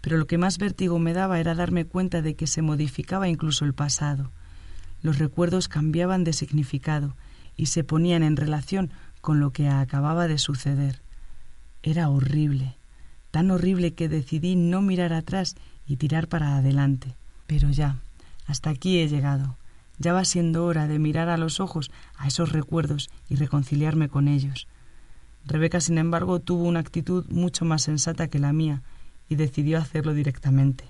pero 0.00 0.18
lo 0.18 0.26
que 0.26 0.36
más 0.36 0.58
vértigo 0.58 0.98
me 0.98 1.14
daba 1.14 1.40
era 1.40 1.54
darme 1.54 1.86
cuenta 1.86 2.20
de 2.20 2.34
que 2.34 2.46
se 2.46 2.60
modificaba 2.60 3.28
incluso 3.28 3.64
el 3.64 3.72
pasado. 3.72 4.30
Los 5.00 5.18
recuerdos 5.18 5.68
cambiaban 5.68 6.24
de 6.24 6.34
significado 6.34 7.16
y 7.56 7.66
se 7.66 7.84
ponían 7.84 8.22
en 8.22 8.36
relación 8.36 8.90
con 9.20 9.40
lo 9.40 9.50
que 9.50 9.68
acababa 9.68 10.28
de 10.28 10.38
suceder. 10.38 11.00
Era 11.82 12.10
horrible, 12.10 12.76
tan 13.30 13.50
horrible 13.50 13.94
que 13.94 14.08
decidí 14.08 14.56
no 14.56 14.82
mirar 14.82 15.12
atrás 15.12 15.56
y 15.86 15.96
tirar 15.96 16.28
para 16.28 16.56
adelante. 16.56 17.14
Pero 17.46 17.70
ya, 17.70 17.96
hasta 18.46 18.70
aquí 18.70 18.98
he 18.98 19.08
llegado. 19.08 19.56
Ya 19.98 20.12
va 20.12 20.24
siendo 20.24 20.64
hora 20.64 20.88
de 20.88 20.98
mirar 20.98 21.28
a 21.28 21.36
los 21.36 21.60
ojos 21.60 21.90
a 22.16 22.26
esos 22.26 22.52
recuerdos 22.52 23.10
y 23.28 23.36
reconciliarme 23.36 24.08
con 24.08 24.28
ellos. 24.28 24.66
Rebeca, 25.46 25.80
sin 25.80 25.98
embargo, 25.98 26.40
tuvo 26.40 26.64
una 26.64 26.80
actitud 26.80 27.26
mucho 27.28 27.64
más 27.64 27.82
sensata 27.82 28.28
que 28.28 28.38
la 28.38 28.52
mía 28.52 28.82
y 29.28 29.36
decidió 29.36 29.78
hacerlo 29.78 30.14
directamente. 30.14 30.84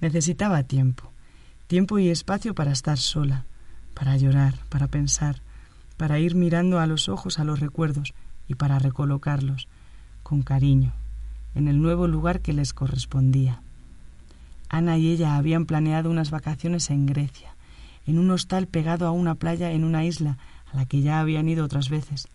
Necesitaba 0.00 0.62
tiempo, 0.62 1.12
tiempo 1.66 1.98
y 1.98 2.08
espacio 2.08 2.54
para 2.54 2.72
estar 2.72 2.98
sola, 2.98 3.44
para 3.94 4.16
llorar, 4.16 4.54
para 4.68 4.88
pensar, 4.88 5.42
para 5.96 6.18
ir 6.18 6.34
mirando 6.34 6.80
a 6.80 6.86
los 6.86 7.08
ojos 7.08 7.38
a 7.38 7.44
los 7.44 7.60
recuerdos 7.60 8.14
y 8.48 8.54
para 8.54 8.78
recolocarlos, 8.78 9.68
con 10.22 10.42
cariño, 10.42 10.92
en 11.54 11.68
el 11.68 11.80
nuevo 11.80 12.08
lugar 12.08 12.40
que 12.40 12.52
les 12.52 12.74
correspondía. 12.74 13.62
Ana 14.68 14.98
y 14.98 15.10
ella 15.10 15.36
habían 15.36 15.66
planeado 15.66 16.10
unas 16.10 16.30
vacaciones 16.30 16.90
en 16.90 17.06
Grecia, 17.06 17.53
en 18.06 18.18
un 18.18 18.30
hostal 18.30 18.66
pegado 18.66 19.06
a 19.06 19.10
una 19.10 19.34
playa 19.34 19.72
en 19.72 19.84
una 19.84 20.04
isla 20.04 20.38
a 20.72 20.76
la 20.76 20.86
que 20.86 21.02
ya 21.02 21.20
habían 21.20 21.48
ido 21.48 21.64
otras 21.64 21.88
veces. 21.88 22.28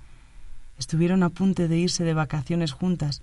Estuvieron 0.78 1.24
a 1.24 1.30
punto 1.30 1.68
de 1.68 1.78
irse 1.78 2.04
de 2.04 2.14
vacaciones 2.14 2.72
juntas, 2.72 3.22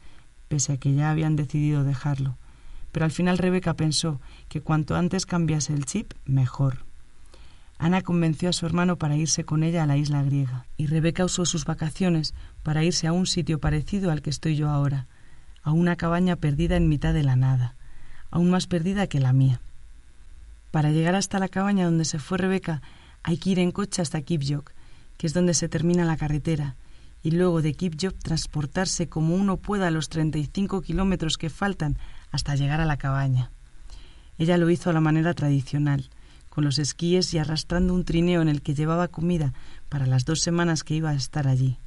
pese 0.48 0.74
a 0.74 0.76
que 0.76 0.94
ya 0.94 1.10
habían 1.10 1.36
decidido 1.36 1.84
dejarlo. 1.84 2.36
Pero 2.92 3.04
al 3.04 3.10
final 3.10 3.38
Rebeca 3.38 3.74
pensó 3.74 4.20
que 4.48 4.60
cuanto 4.60 4.96
antes 4.96 5.26
cambiase 5.26 5.72
el 5.72 5.86
chip, 5.86 6.12
mejor. 6.24 6.84
Ana 7.78 8.00
convenció 8.00 8.48
a 8.48 8.52
su 8.52 8.64
hermano 8.64 8.96
para 8.96 9.16
irse 9.16 9.44
con 9.44 9.62
ella 9.62 9.82
a 9.82 9.86
la 9.86 9.96
isla 9.96 10.22
griega, 10.22 10.64
y 10.76 10.86
Rebeca 10.86 11.24
usó 11.24 11.44
sus 11.44 11.64
vacaciones 11.64 12.34
para 12.62 12.84
irse 12.84 13.06
a 13.06 13.12
un 13.12 13.26
sitio 13.26 13.58
parecido 13.58 14.10
al 14.10 14.22
que 14.22 14.30
estoy 14.30 14.56
yo 14.56 14.70
ahora, 14.70 15.06
a 15.62 15.72
una 15.72 15.96
cabaña 15.96 16.36
perdida 16.36 16.76
en 16.76 16.88
mitad 16.88 17.12
de 17.12 17.22
la 17.22 17.36
nada, 17.36 17.74
aún 18.30 18.50
más 18.50 18.66
perdida 18.66 19.08
que 19.08 19.20
la 19.20 19.32
mía. 19.32 19.60
Para 20.70 20.90
llegar 20.90 21.14
hasta 21.14 21.38
la 21.38 21.48
cabaña 21.48 21.84
donde 21.84 22.04
se 22.04 22.18
fue 22.18 22.38
Rebeca 22.38 22.82
hay 23.22 23.38
que 23.38 23.50
ir 23.50 23.58
en 23.58 23.72
coche 23.72 24.02
hasta 24.02 24.22
Kipjok, 24.22 24.72
que 25.16 25.26
es 25.26 25.34
donde 25.34 25.54
se 25.54 25.68
termina 25.68 26.04
la 26.04 26.16
carretera, 26.16 26.76
y 27.22 27.32
luego 27.32 27.62
de 27.62 27.74
Kipjok 27.74 28.18
transportarse 28.18 29.08
como 29.08 29.34
uno 29.34 29.56
pueda 29.56 29.90
los 29.90 30.08
35 30.08 30.82
kilómetros 30.82 31.38
que 31.38 31.50
faltan 31.50 31.98
hasta 32.30 32.54
llegar 32.54 32.80
a 32.80 32.84
la 32.84 32.98
cabaña. 32.98 33.50
Ella 34.38 34.58
lo 34.58 34.70
hizo 34.70 34.90
a 34.90 34.92
la 34.92 35.00
manera 35.00 35.34
tradicional, 35.34 36.10
con 36.50 36.64
los 36.64 36.78
esquíes 36.78 37.34
y 37.34 37.38
arrastrando 37.38 37.94
un 37.94 38.04
trineo 38.04 38.42
en 38.42 38.48
el 38.48 38.62
que 38.62 38.74
llevaba 38.74 39.08
comida 39.08 39.52
para 39.88 40.06
las 40.06 40.24
dos 40.24 40.40
semanas 40.40 40.84
que 40.84 40.94
iba 40.94 41.10
a 41.10 41.14
estar 41.14 41.48
allí. 41.48 41.78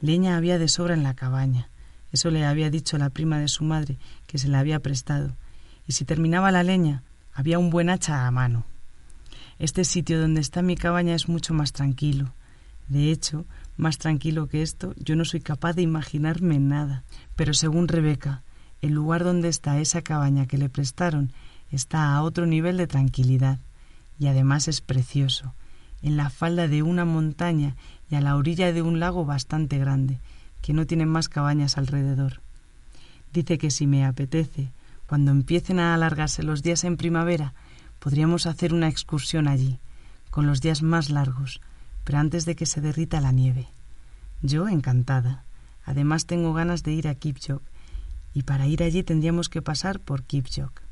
Leña 0.00 0.36
había 0.36 0.58
de 0.58 0.68
sobra 0.68 0.94
en 0.94 1.02
la 1.02 1.14
cabaña. 1.14 1.70
Eso 2.12 2.30
le 2.30 2.44
había 2.44 2.70
dicho 2.70 2.98
la 2.98 3.10
prima 3.10 3.38
de 3.38 3.48
su 3.48 3.64
madre, 3.64 3.98
que 4.26 4.38
se 4.38 4.48
la 4.48 4.60
había 4.60 4.80
prestado. 4.80 5.36
Y 5.86 5.92
si 5.92 6.04
terminaba 6.04 6.50
la 6.50 6.62
leña, 6.62 7.02
había 7.38 7.60
un 7.60 7.70
buen 7.70 7.88
hacha 7.88 8.26
a 8.26 8.30
mano. 8.32 8.64
Este 9.60 9.84
sitio 9.84 10.20
donde 10.20 10.40
está 10.40 10.60
mi 10.60 10.74
cabaña 10.74 11.14
es 11.14 11.28
mucho 11.28 11.54
más 11.54 11.72
tranquilo. 11.72 12.34
De 12.88 13.12
hecho, 13.12 13.46
más 13.76 13.98
tranquilo 13.98 14.48
que 14.48 14.60
esto, 14.60 14.92
yo 14.96 15.14
no 15.14 15.24
soy 15.24 15.38
capaz 15.38 15.74
de 15.74 15.82
imaginarme 15.82 16.58
nada. 16.58 17.04
Pero 17.36 17.54
según 17.54 17.86
Rebeca, 17.86 18.42
el 18.82 18.90
lugar 18.90 19.22
donde 19.22 19.48
está 19.48 19.78
esa 19.78 20.02
cabaña 20.02 20.46
que 20.46 20.58
le 20.58 20.68
prestaron 20.68 21.30
está 21.70 22.12
a 22.12 22.22
otro 22.22 22.44
nivel 22.44 22.76
de 22.76 22.88
tranquilidad, 22.88 23.60
y 24.18 24.26
además 24.26 24.66
es 24.66 24.80
precioso, 24.80 25.54
en 26.02 26.16
la 26.16 26.30
falda 26.30 26.66
de 26.66 26.82
una 26.82 27.04
montaña 27.04 27.76
y 28.10 28.16
a 28.16 28.20
la 28.20 28.34
orilla 28.34 28.72
de 28.72 28.82
un 28.82 28.98
lago 28.98 29.24
bastante 29.24 29.78
grande, 29.78 30.18
que 30.60 30.72
no 30.72 30.88
tiene 30.88 31.06
más 31.06 31.28
cabañas 31.28 31.78
alrededor. 31.78 32.40
Dice 33.32 33.58
que 33.58 33.70
si 33.70 33.86
me 33.86 34.04
apetece, 34.04 34.72
cuando 35.08 35.30
empiecen 35.30 35.80
a 35.80 35.94
alargarse 35.94 36.42
los 36.42 36.62
días 36.62 36.84
en 36.84 36.98
primavera, 36.98 37.54
podríamos 37.98 38.44
hacer 38.44 38.74
una 38.74 38.88
excursión 38.88 39.48
allí, 39.48 39.78
con 40.30 40.46
los 40.46 40.60
días 40.60 40.82
más 40.82 41.08
largos, 41.08 41.62
pero 42.04 42.18
antes 42.18 42.44
de 42.44 42.54
que 42.54 42.66
se 42.66 42.82
derrita 42.82 43.20
la 43.22 43.32
nieve. 43.32 43.68
Yo 44.42 44.68
encantada. 44.68 45.44
Además 45.84 46.26
tengo 46.26 46.52
ganas 46.52 46.82
de 46.82 46.92
ir 46.92 47.08
a 47.08 47.14
Kipchok, 47.14 47.62
y 48.34 48.42
para 48.42 48.66
ir 48.66 48.82
allí 48.82 49.02
tendríamos 49.02 49.48
que 49.48 49.62
pasar 49.62 49.98
por 49.98 50.24
Kipchok. 50.24 50.82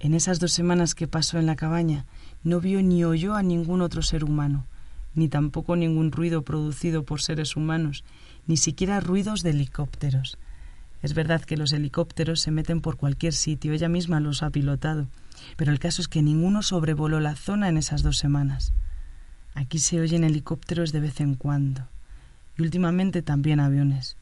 En 0.00 0.14
esas 0.14 0.40
dos 0.40 0.52
semanas 0.52 0.94
que 0.94 1.06
pasó 1.06 1.38
en 1.38 1.44
la 1.44 1.56
cabaña, 1.56 2.06
no 2.42 2.58
vio 2.58 2.82
ni 2.82 3.04
oyó 3.04 3.34
a 3.34 3.42
ningún 3.42 3.82
otro 3.82 4.00
ser 4.00 4.24
humano, 4.24 4.64
ni 5.14 5.28
tampoco 5.28 5.76
ningún 5.76 6.10
ruido 6.10 6.42
producido 6.42 7.04
por 7.04 7.20
seres 7.20 7.54
humanos, 7.54 8.02
ni 8.46 8.56
siquiera 8.56 9.00
ruidos 9.00 9.42
de 9.42 9.50
helicópteros. 9.50 10.38
Es 11.04 11.12
verdad 11.12 11.42
que 11.42 11.58
los 11.58 11.74
helicópteros 11.74 12.40
se 12.40 12.50
meten 12.50 12.80
por 12.80 12.96
cualquier 12.96 13.34
sitio, 13.34 13.74
ella 13.74 13.90
misma 13.90 14.20
los 14.20 14.42
ha 14.42 14.48
pilotado, 14.48 15.06
pero 15.58 15.70
el 15.70 15.78
caso 15.78 16.00
es 16.00 16.08
que 16.08 16.22
ninguno 16.22 16.62
sobrevoló 16.62 17.20
la 17.20 17.36
zona 17.36 17.68
en 17.68 17.76
esas 17.76 18.02
dos 18.02 18.16
semanas. 18.16 18.72
Aquí 19.52 19.80
se 19.80 20.00
oyen 20.00 20.24
helicópteros 20.24 20.92
de 20.92 21.00
vez 21.00 21.20
en 21.20 21.34
cuando 21.34 21.86
y 22.56 22.62
últimamente 22.62 23.20
también 23.20 23.60
aviones. 23.60 24.16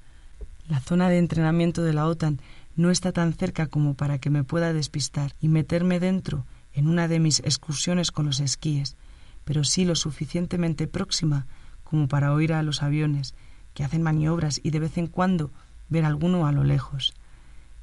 La 0.66 0.80
zona 0.80 1.08
de 1.08 1.18
entrenamiento 1.18 1.84
de 1.84 1.92
la 1.92 2.08
OTAN 2.08 2.40
no 2.74 2.90
está 2.90 3.12
tan 3.12 3.32
cerca 3.32 3.68
como 3.68 3.94
para 3.94 4.18
que 4.18 4.30
me 4.30 4.42
pueda 4.42 4.72
despistar 4.72 5.36
y 5.40 5.46
meterme 5.46 6.00
dentro 6.00 6.46
en 6.72 6.88
una 6.88 7.06
de 7.06 7.20
mis 7.20 7.38
excursiones 7.44 8.10
con 8.10 8.26
los 8.26 8.40
esquíes, 8.40 8.96
pero 9.44 9.62
sí 9.62 9.84
lo 9.84 9.94
suficientemente 9.94 10.88
próxima 10.88 11.46
como 11.84 12.08
para 12.08 12.32
oír 12.32 12.52
a 12.52 12.64
los 12.64 12.82
aviones 12.82 13.36
que 13.72 13.84
hacen 13.84 14.02
maniobras 14.02 14.60
y 14.64 14.70
de 14.70 14.80
vez 14.80 14.98
en 14.98 15.06
cuando 15.06 15.52
ver 15.92 16.04
alguno 16.04 16.46
a 16.46 16.52
lo 16.52 16.64
lejos. 16.64 17.14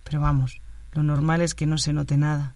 Pero 0.03 0.19
vamos, 0.19 0.61
lo 0.91 1.03
normal 1.03 1.41
es 1.41 1.55
que 1.55 1.65
no 1.65 1.77
se 1.77 1.93
note 1.93 2.17
nada. 2.17 2.55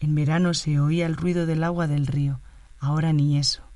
En 0.00 0.14
verano 0.14 0.54
se 0.54 0.80
oía 0.80 1.06
el 1.06 1.16
ruido 1.16 1.46
del 1.46 1.62
agua 1.62 1.86
del 1.86 2.06
río, 2.06 2.40
ahora 2.80 3.12
ni 3.12 3.38
eso 3.38 3.66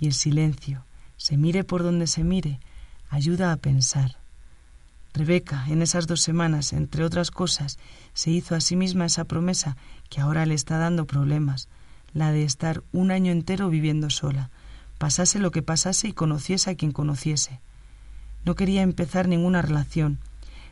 y 0.00 0.06
el 0.06 0.14
silencio, 0.14 0.84
se 1.18 1.36
mire 1.36 1.62
por 1.62 1.82
donde 1.82 2.06
se 2.06 2.24
mire, 2.24 2.58
ayuda 3.10 3.52
a 3.52 3.56
pensar. 3.56 4.16
Rebeca, 5.12 5.66
en 5.68 5.82
esas 5.82 6.06
dos 6.06 6.22
semanas, 6.22 6.72
entre 6.72 7.04
otras 7.04 7.30
cosas, 7.30 7.78
se 8.14 8.30
hizo 8.30 8.54
a 8.54 8.60
sí 8.60 8.76
misma 8.76 9.04
esa 9.04 9.24
promesa 9.24 9.76
que 10.08 10.20
ahora 10.20 10.46
le 10.46 10.54
está 10.54 10.78
dando 10.78 11.06
problemas, 11.06 11.68
la 12.14 12.32
de 12.32 12.44
estar 12.44 12.82
un 12.92 13.10
año 13.10 13.30
entero 13.30 13.68
viviendo 13.68 14.08
sola, 14.08 14.50
pasase 14.98 15.38
lo 15.38 15.50
que 15.50 15.62
pasase 15.62 16.08
y 16.08 16.12
conociese 16.12 16.70
a 16.70 16.74
quien 16.74 16.92
conociese. 16.92 17.60
No 18.44 18.54
quería 18.54 18.82
empezar 18.82 19.28
ninguna 19.28 19.60
relación, 19.60 20.18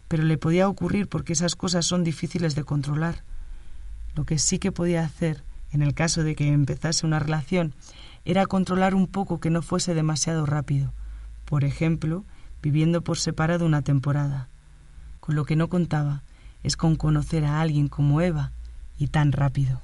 pero 0.09 0.25
le 0.25 0.39
podía 0.39 0.69
ocurrir 0.69 1.09
porque 1.09 1.35
esas 1.35 1.55
cosas 1.55 1.87
son 1.87 2.03
difíciles 2.03 2.55
de 2.55 2.65
controlar. 2.65 3.23
Lo 4.15 4.25
que 4.25 4.39
sí 4.39 4.59
que 4.59 4.73
podía 4.73 5.05
hacer, 5.05 5.45
en 5.71 5.83
el 5.83 5.95
caso 5.95 6.25
de 6.25 6.35
que 6.35 6.49
empezase 6.49 7.07
una 7.07 7.19
relación, 7.19 7.75
era 8.25 8.47
controlar 8.47 8.95
un 8.95 9.07
poco 9.07 9.39
que 9.39 9.51
no 9.51 9.63
fuese 9.63 9.95
demasiado 9.95 10.47
rápido, 10.47 10.93
por 11.45 11.65
ejemplo, 11.65 12.25
viviendo 12.63 13.03
por 13.03 13.19
separado 13.19 13.65
una 13.65 13.83
temporada. 13.83 14.49
Con 15.21 15.35
lo 15.35 15.45
que 15.45 15.57
no 15.57 15.69
contaba 15.69 16.23
es 16.63 16.77
con 16.77 16.97
conocer 16.97 17.45
a 17.45 17.61
alguien 17.61 17.89
como 17.89 18.21
Eva 18.21 18.53
y 18.99 19.09
tan 19.09 19.33
rápido. 19.33 19.81